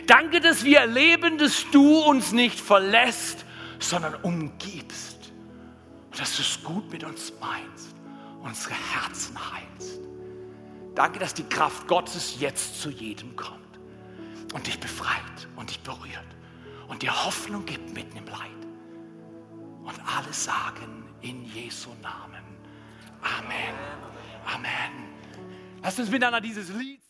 Danke, 0.07 0.41
dass 0.41 0.65
wir 0.65 0.81
erleben, 0.81 1.39
dass 1.39 1.67
du 1.73 1.99
uns 2.01 2.33
nicht 2.33 2.61
verlässt, 2.61 3.45
sondern 3.79 4.15
umgibst. 4.17 5.33
Und 6.11 6.21
dass 6.21 6.37
du 6.37 6.43
es 6.43 6.63
gut 6.63 6.91
mit 6.91 7.05
uns 7.05 7.33
meinst, 7.41 7.95
unsere 8.43 8.75
Herzen 8.75 9.37
heilst. 9.39 10.01
Danke, 10.95 11.19
dass 11.19 11.35
die 11.35 11.45
Kraft 11.45 11.87
Gottes 11.87 12.41
jetzt 12.41 12.81
zu 12.81 12.91
jedem 12.91 13.37
kommt 13.37 13.79
und 14.53 14.67
dich 14.67 14.81
befreit 14.81 15.49
und 15.57 15.71
dich 15.71 15.81
berührt 15.81 16.27
und 16.89 17.03
dir 17.03 17.25
Hoffnung 17.25 17.65
gibt 17.67 17.95
mitten 17.95 18.17
im 18.17 18.27
Leid. 18.27 18.51
Und 19.85 20.01
alle 20.17 20.33
sagen 20.33 21.05
in 21.21 21.45
Jesu 21.45 21.91
Namen. 22.03 22.45
Amen. 23.23 23.75
Amen. 24.45 25.09
Lass 25.83 25.99
uns 25.99 26.11
miteinander 26.11 26.41
dieses 26.41 26.69
Lied 26.71 27.08